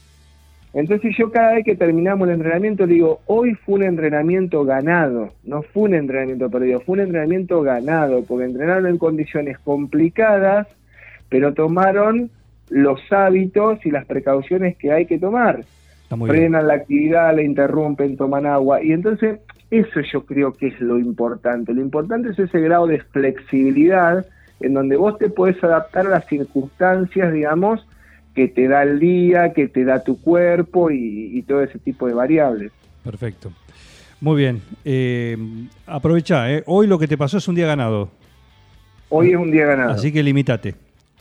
Entonces 0.75 1.17
yo 1.17 1.31
cada 1.31 1.55
vez 1.55 1.65
que 1.65 1.77
terminamos 1.77 2.27
el 2.27 2.35
entrenamiento 2.35 2.87
digo, 2.87 3.21
hoy 3.27 3.55
fue 3.55 3.77
un 3.77 3.85
entrenamiento 3.85 4.65
ganado, 4.65 5.33
no 5.45 5.63
fue 5.63 5.85
un 5.85 5.95
entrenamiento 5.95 6.51
perdido, 6.51 6.81
fue 6.81 6.95
un 6.95 7.01
entrenamiento 7.01 7.63
ganado, 7.63 8.25
porque 8.25 8.47
entrenaron 8.47 8.87
en 8.87 8.99
condiciones 8.99 9.57
complicadas, 9.61 10.67
pero 11.29 11.55
tomaron 11.55 12.31
los 12.71 13.01
hábitos 13.13 13.87
y 13.87 13.93
las 13.93 14.05
precauciones 14.05 14.77
que 14.77 14.91
hay 14.91 15.07
que 15.07 15.19
tomar. 15.19 15.65
Frenan 16.27 16.67
la 16.67 16.75
actividad, 16.75 17.35
la 17.35 17.43
interrumpen, 17.43 18.17
toman 18.17 18.47
agua. 18.47 18.83
Y 18.83 18.93
entonces 18.93 19.41
eso 19.71 20.01
yo 20.13 20.25
creo 20.25 20.53
que 20.53 20.69
es 20.69 20.81
lo 20.81 20.99
importante. 20.99 21.73
Lo 21.73 21.81
importante 21.81 22.31
es 22.31 22.39
ese 22.39 22.61
grado 22.61 22.87
de 22.87 23.01
flexibilidad 23.01 24.27
en 24.61 24.75
donde 24.75 24.97
vos 24.97 25.19
te 25.19 25.29
puedes 25.29 25.63
adaptar 25.63 26.07
a 26.07 26.11
las 26.11 26.27
circunstancias, 26.27 27.33
digamos, 27.33 27.87
que 28.35 28.49
te 28.49 28.69
da 28.69 28.83
el 28.83 28.99
día, 28.99 29.53
que 29.53 29.69
te 29.69 29.85
da 29.85 30.03
tu 30.03 30.21
cuerpo 30.21 30.91
y, 30.91 31.31
y 31.39 31.43
todo 31.43 31.63
ese 31.63 31.79
tipo 31.79 32.07
de 32.07 32.15
variables. 32.15 32.73
Perfecto. 33.03 33.53
Muy 34.21 34.37
bien. 34.37 34.63
Eh, 34.85 35.37
aprovecha, 35.87 36.51
¿eh? 36.53 36.63
Hoy 36.67 36.87
lo 36.87 36.99
que 36.99 37.07
te 37.07 37.17
pasó 37.19 37.39
es 37.39 37.47
un 37.47 37.55
día 37.55 37.67
ganado. 37.67 38.09
Hoy 39.11 39.31
es 39.31 39.37
un 39.37 39.51
día 39.51 39.67
ganado. 39.67 39.91
Así 39.93 40.11
que 40.13 40.23
limitate. 40.23 40.75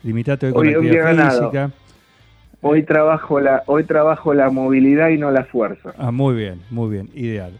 Limitate 0.04 0.48
hoy 0.48 0.54
con 0.54 0.66
Hoy 0.68 0.74
es 0.74 0.78
un 0.80 0.90
día 0.90 1.04
ganado. 1.04 1.40
física. 1.52 1.72
Hoy 2.62 2.84
trabajo 2.84 3.42
la 3.42 3.62
hoy 3.68 3.84
trabajo 3.84 4.34
la 4.34 4.50
movilidad 4.50 5.10
y 5.10 5.18
no 5.18 5.32
la 5.32 5.44
fuerza. 5.44 5.94
Ah, 5.98 6.12
muy 6.12 6.34
bien, 6.36 6.62
muy 6.70 6.90
bien. 6.90 7.10
Ideal. 7.14 7.52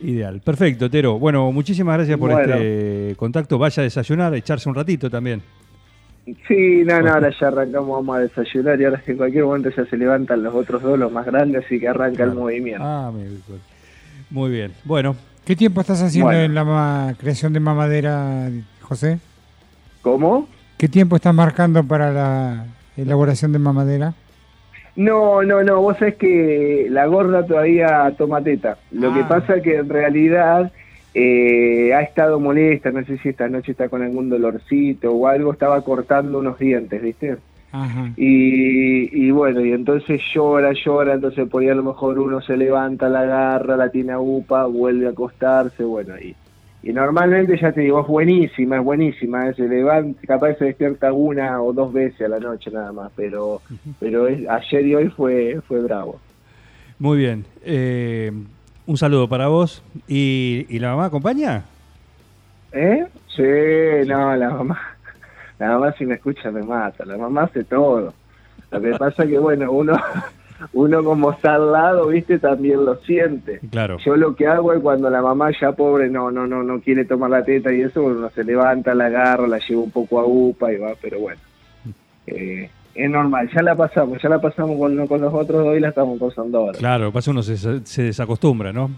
Ideal. 0.00 0.40
Perfecto, 0.40 0.88
Tero. 0.88 1.18
Bueno, 1.18 1.52
muchísimas 1.52 1.96
gracias 1.98 2.16
por 2.18 2.32
Bueno. 2.32 2.54
este 2.54 3.14
contacto. 3.16 3.58
Vaya 3.58 3.82
a 3.82 3.84
desayunar, 3.84 4.34
echarse 4.34 4.68
un 4.68 4.74
ratito 4.74 5.10
también. 5.10 5.42
Sí, 6.46 6.82
no, 6.84 7.00
no, 7.00 7.12
ahora 7.14 7.30
ya 7.38 7.48
arrancamos, 7.48 7.88
vamos 7.90 8.16
a 8.16 8.20
desayunar 8.20 8.80
y 8.80 8.84
ahora 8.84 9.02
en 9.06 9.16
cualquier 9.16 9.44
momento 9.44 9.70
ya 9.70 9.84
se 9.86 9.96
levantan 9.96 10.42
los 10.42 10.54
otros 10.54 10.82
dos, 10.82 10.98
los 10.98 11.10
más 11.12 11.24
grandes, 11.26 11.64
así 11.64 11.78
que 11.80 11.88
arranca 11.88 12.24
el 12.24 12.34
movimiento. 12.34 12.82
Ah, 12.84 13.10
muy 14.30 14.50
bien. 14.50 14.72
Bueno, 14.84 15.16
¿Qué 15.44 15.56
tiempo 15.56 15.80
estás 15.80 16.02
haciendo 16.02 16.26
Bueno. 16.30 16.42
en 16.44 16.54
la 16.54 17.14
creación 17.18 17.54
de 17.54 17.60
mamadera, 17.60 18.50
José? 18.82 19.18
¿Cómo? 20.02 20.46
¿Qué 20.76 20.88
tiempo 20.88 21.16
estás 21.16 21.34
marcando 21.34 21.82
para 21.84 22.12
la 22.12 22.66
elaboración 22.98 23.52
de 23.54 23.58
mamadera? 23.58 24.12
No, 24.94 25.42
no, 25.42 25.62
no, 25.62 25.80
vos 25.80 25.96
sabés 25.98 26.16
que 26.16 26.88
la 26.90 27.06
gorda 27.06 27.46
todavía 27.46 28.12
toma 28.18 28.42
teta. 28.42 28.76
Lo 28.90 29.10
Ah. 29.10 29.14
que 29.14 29.24
pasa 29.24 29.54
es 29.56 29.62
que 29.62 29.76
en 29.76 29.88
realidad 29.88 30.70
eh, 31.20 31.92
ha 31.94 32.02
estado 32.02 32.38
molesta, 32.38 32.90
no 32.90 33.04
sé 33.04 33.18
si 33.18 33.30
esta 33.30 33.48
noche 33.48 33.72
está 33.72 33.88
con 33.88 34.02
algún 34.02 34.28
dolorcito 34.28 35.12
o 35.12 35.26
algo, 35.26 35.52
estaba 35.52 35.80
cortando 35.82 36.38
unos 36.38 36.58
dientes, 36.58 37.02
¿viste? 37.02 37.36
Ajá. 37.72 38.10
Y, 38.16 39.26
y 39.26 39.30
bueno, 39.30 39.64
y 39.64 39.72
entonces 39.72 40.20
llora, 40.34 40.72
llora, 40.72 41.14
entonces 41.14 41.48
por 41.48 41.62
ahí 41.62 41.68
a 41.68 41.74
lo 41.74 41.82
mejor 41.82 42.18
uno 42.18 42.40
se 42.40 42.56
levanta, 42.56 43.08
la 43.08 43.20
agarra, 43.20 43.76
la 43.76 43.90
tiene 43.90 44.12
a 44.12 44.20
upa, 44.20 44.66
vuelve 44.66 45.06
a 45.06 45.10
acostarse, 45.10 45.82
bueno, 45.84 46.14
y, 46.18 46.34
y 46.82 46.92
normalmente 46.92 47.58
ya 47.60 47.72
te 47.72 47.80
digo, 47.82 48.00
es 48.00 48.06
buenísima, 48.06 48.76
es 48.78 48.84
buenísima, 48.84 49.48
eh, 49.48 49.54
se 49.54 49.68
levanta, 49.68 50.20
capaz 50.26 50.54
se 50.58 50.66
despierta 50.66 51.12
una 51.12 51.60
o 51.62 51.72
dos 51.72 51.92
veces 51.92 52.20
a 52.22 52.28
la 52.28 52.38
noche 52.38 52.70
nada 52.70 52.92
más, 52.92 53.10
pero, 53.16 53.60
pero 54.00 54.28
es- 54.28 54.48
ayer 54.48 54.86
y 54.86 54.94
hoy 54.94 55.08
fue, 55.10 55.60
fue 55.66 55.80
bravo. 55.82 56.20
Muy 57.00 57.18
bien. 57.18 57.44
Eh, 57.64 58.32
un 58.88 58.96
saludo 58.96 59.28
para 59.28 59.48
vos. 59.48 59.82
¿Y, 60.08 60.66
y 60.68 60.78
la 60.78 60.90
mamá 60.90 61.04
acompaña? 61.04 61.62
¿Eh? 62.72 63.06
Sí, 63.36 64.08
no, 64.08 64.34
la 64.34 64.50
mamá, 64.50 64.80
la 65.58 65.68
mamá 65.68 65.92
si 65.92 66.04
me 66.04 66.14
escucha 66.14 66.50
me 66.50 66.62
mata, 66.62 67.04
la 67.04 67.16
mamá 67.16 67.44
hace 67.44 67.64
todo. 67.64 68.12
Lo 68.70 68.80
que 68.80 68.90
pasa 68.92 69.26
que 69.26 69.38
bueno, 69.38 69.70
uno, 69.70 69.92
uno 70.72 71.04
como 71.04 71.32
está 71.32 71.54
al 71.54 71.70
lado, 71.70 72.08
viste, 72.08 72.38
también 72.38 72.84
lo 72.84 72.96
siente. 72.96 73.60
Claro. 73.70 73.98
Yo 74.04 74.16
lo 74.16 74.34
que 74.34 74.46
hago 74.46 74.72
es 74.72 74.80
cuando 74.80 75.10
la 75.10 75.20
mamá 75.20 75.50
ya 75.60 75.72
pobre 75.72 76.08
no, 76.08 76.30
no, 76.30 76.46
no, 76.46 76.62
no 76.62 76.80
quiere 76.80 77.04
tomar 77.04 77.30
la 77.30 77.44
teta 77.44 77.72
y 77.72 77.82
eso, 77.82 78.02
uno 78.02 78.30
se 78.30 78.42
levanta, 78.42 78.94
la 78.94 79.06
agarra, 79.06 79.46
la 79.46 79.58
lleva 79.58 79.82
un 79.82 79.90
poco 79.90 80.18
a 80.18 80.24
UPA 80.24 80.72
y 80.72 80.76
va, 80.78 80.92
pero 81.00 81.20
bueno. 81.20 81.40
Eh, 82.26 82.70
es 82.98 83.08
normal, 83.08 83.48
ya 83.54 83.62
la 83.62 83.76
pasamos, 83.76 84.20
ya 84.20 84.28
la 84.28 84.40
pasamos 84.40 84.76
con, 84.76 85.06
con 85.06 85.20
los 85.20 85.32
otros 85.32 85.64
dos 85.64 85.76
y 85.76 85.80
la 85.80 85.90
estamos 85.90 86.18
pasando 86.18 86.58
ahora. 86.58 86.78
Claro, 86.78 87.04
lo 87.04 87.10
que 87.10 87.14
pasa 87.14 87.30
uno 87.30 87.42
se, 87.42 87.56
se 87.84 88.02
desacostumbra, 88.02 88.72
¿no? 88.72 88.90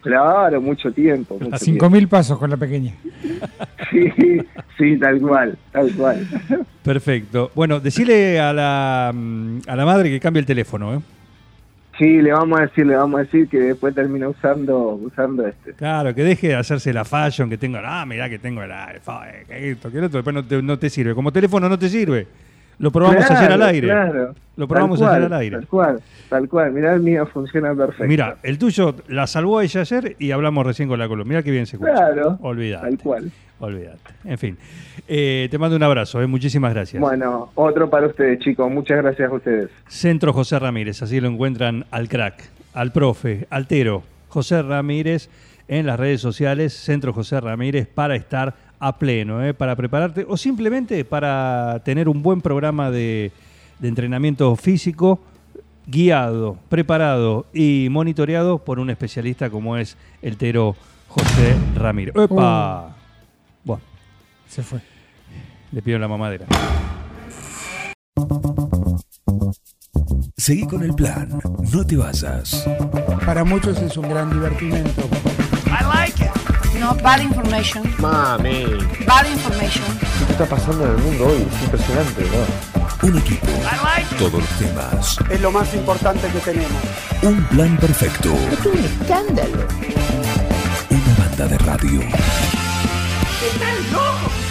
Claro, 0.00 0.60
mucho 0.60 0.90
tiempo. 0.90 1.38
Mucho 1.38 1.54
A 1.54 1.58
tiempo. 1.58 1.86
5.000 1.86 2.08
pasos 2.08 2.38
con 2.38 2.50
la 2.50 2.56
pequeña. 2.56 2.94
Sí, 3.90 4.10
sí, 4.78 4.96
tal 4.96 5.20
cual, 5.20 5.58
tal 5.70 5.92
cual. 5.92 6.26
Perfecto. 6.82 7.50
Bueno, 7.54 7.78
decile 7.78 8.40
a 8.40 8.54
la, 8.54 9.12
mm, 9.14 9.58
a 9.66 9.76
la 9.76 9.84
madre 9.84 10.08
que 10.08 10.18
cambie 10.18 10.40
el 10.40 10.46
teléfono, 10.46 10.94
¿eh? 10.94 11.00
Sí, 11.98 12.22
le 12.22 12.32
vamos 12.32 12.58
a 12.58 12.62
decir, 12.62 12.86
le 12.86 12.96
vamos 12.96 13.20
a 13.20 13.24
decir 13.24 13.48
que 13.48 13.58
después 13.58 13.94
termina 13.94 14.30
usando, 14.30 14.94
usando 14.94 15.46
este. 15.46 15.74
Claro, 15.74 16.14
que 16.14 16.24
deje 16.24 16.48
de 16.48 16.54
hacerse 16.54 16.90
la 16.94 17.04
fashion, 17.04 17.50
que 17.50 17.58
tenga, 17.58 17.82
ah, 17.84 18.06
mirá 18.06 18.30
que 18.30 18.38
tengo 18.38 18.62
el 18.62 18.70
esto, 18.70 19.90
que 19.90 19.98
lo 19.98 20.06
otro, 20.06 20.22
después 20.22 20.34
no 20.34 20.42
te, 20.42 20.62
no 20.62 20.78
te 20.78 20.88
sirve. 20.88 21.14
Como 21.14 21.30
teléfono 21.30 21.68
no 21.68 21.78
te 21.78 21.90
sirve. 21.90 22.26
Lo 22.82 22.90
probamos 22.90 23.24
Claro, 23.24 23.38
ayer 23.40 23.52
al 23.52 23.62
aire. 23.62 23.86
Claro. 23.86 24.34
Lo 24.56 24.66
probamos 24.66 25.00
ayer 25.00 25.22
al 25.22 25.32
aire. 25.34 25.56
Tal 25.56 25.66
cual, 25.68 26.00
tal 26.28 26.48
cual. 26.48 26.72
Mirá, 26.72 26.94
el 26.94 27.00
mío 27.00 27.24
funciona 27.32 27.72
perfecto. 27.74 28.04
Mira, 28.08 28.38
el 28.42 28.58
tuyo 28.58 28.96
la 29.06 29.28
salvó 29.28 29.60
ella 29.60 29.82
ayer 29.82 30.16
y 30.18 30.32
hablamos 30.32 30.66
recién 30.66 30.88
con 30.88 30.98
la 30.98 31.06
columna. 31.06 31.28
Mira 31.28 31.42
qué 31.44 31.52
bien 31.52 31.64
se 31.64 31.76
escucha. 31.76 31.94
Claro, 31.94 32.38
Olvídate. 32.42 32.88
tal 32.88 32.98
cual. 32.98 33.30
Olvídate. 33.60 34.00
En 34.24 34.36
fin. 34.36 34.58
Eh, 35.06 35.46
te 35.48 35.58
mando 35.58 35.76
un 35.76 35.82
abrazo, 35.84 36.20
eh, 36.20 36.26
muchísimas 36.26 36.74
gracias. 36.74 37.00
Bueno, 37.00 37.52
otro 37.54 37.88
para 37.88 38.08
ustedes, 38.08 38.40
chicos. 38.40 38.68
Muchas 38.68 38.98
gracias 39.00 39.30
a 39.30 39.32
ustedes. 39.32 39.70
Centro 39.86 40.32
José 40.32 40.58
Ramírez, 40.58 41.00
así 41.02 41.20
lo 41.20 41.28
encuentran 41.28 41.84
al 41.92 42.08
crack, 42.08 42.42
al 42.74 42.90
profe, 42.90 43.46
altero, 43.48 44.02
José 44.28 44.60
Ramírez 44.62 45.30
en 45.68 45.86
las 45.86 46.00
redes 46.00 46.20
sociales, 46.20 46.72
Centro 46.72 47.12
José 47.12 47.40
Ramírez, 47.40 47.86
para 47.86 48.16
estar 48.16 48.54
a 48.84 48.98
pleno, 48.98 49.44
eh, 49.44 49.54
para 49.54 49.76
prepararte 49.76 50.26
o 50.28 50.36
simplemente 50.36 51.04
para 51.04 51.80
tener 51.84 52.08
un 52.08 52.20
buen 52.20 52.40
programa 52.40 52.90
de, 52.90 53.30
de 53.78 53.88
entrenamiento 53.88 54.56
físico 54.56 55.20
guiado, 55.86 56.58
preparado 56.68 57.46
y 57.54 57.86
monitoreado 57.92 58.58
por 58.58 58.80
un 58.80 58.90
especialista 58.90 59.50
como 59.50 59.76
es 59.76 59.96
el 60.20 60.36
tero 60.36 60.74
José 61.06 61.54
Ramírez. 61.76 62.12
¡Epa! 62.16 62.96
Bueno, 63.64 63.82
Se 64.48 64.64
fue. 64.64 64.80
le 65.70 65.80
pido 65.80 66.00
la 66.00 66.08
mamadera. 66.08 66.46
Seguí 70.36 70.66
con 70.66 70.82
el 70.82 70.92
plan. 70.92 71.40
No 71.72 71.86
te 71.86 71.96
vayas. 71.96 72.66
Para 73.24 73.44
muchos 73.44 73.80
es 73.80 73.96
un 73.96 74.08
gran 74.08 74.28
divertimento. 74.28 75.02
No 76.82 76.96
bad 76.96 77.20
information. 77.20 77.84
Mami, 77.98 78.64
Bad 79.06 79.26
information. 79.30 79.84
¿qué 80.26 80.32
está 80.32 80.46
pasando 80.46 80.84
en 80.84 80.90
el 80.90 80.98
mundo 80.98 81.26
hoy? 81.26 81.46
Es 81.48 81.62
impresionante, 81.62 82.24
¿no? 82.24 83.08
Un 83.08 83.18
equipo. 83.18 83.46
Todos 84.18 84.32
los 84.32 84.48
temas. 84.58 85.16
Es 85.30 85.40
lo 85.40 85.52
más 85.52 85.72
importante 85.74 86.26
que 86.26 86.40
tenemos. 86.40 86.82
Un 87.22 87.40
plan 87.44 87.76
perfecto. 87.76 88.34
Es 88.50 88.66
un 88.66 88.78
escándalo. 88.84 89.68
Una 90.90 91.14
banda 91.24 91.46
de 91.46 91.58
radio. 91.58 92.00
¡Están 92.00 93.92
locos! 93.92 94.41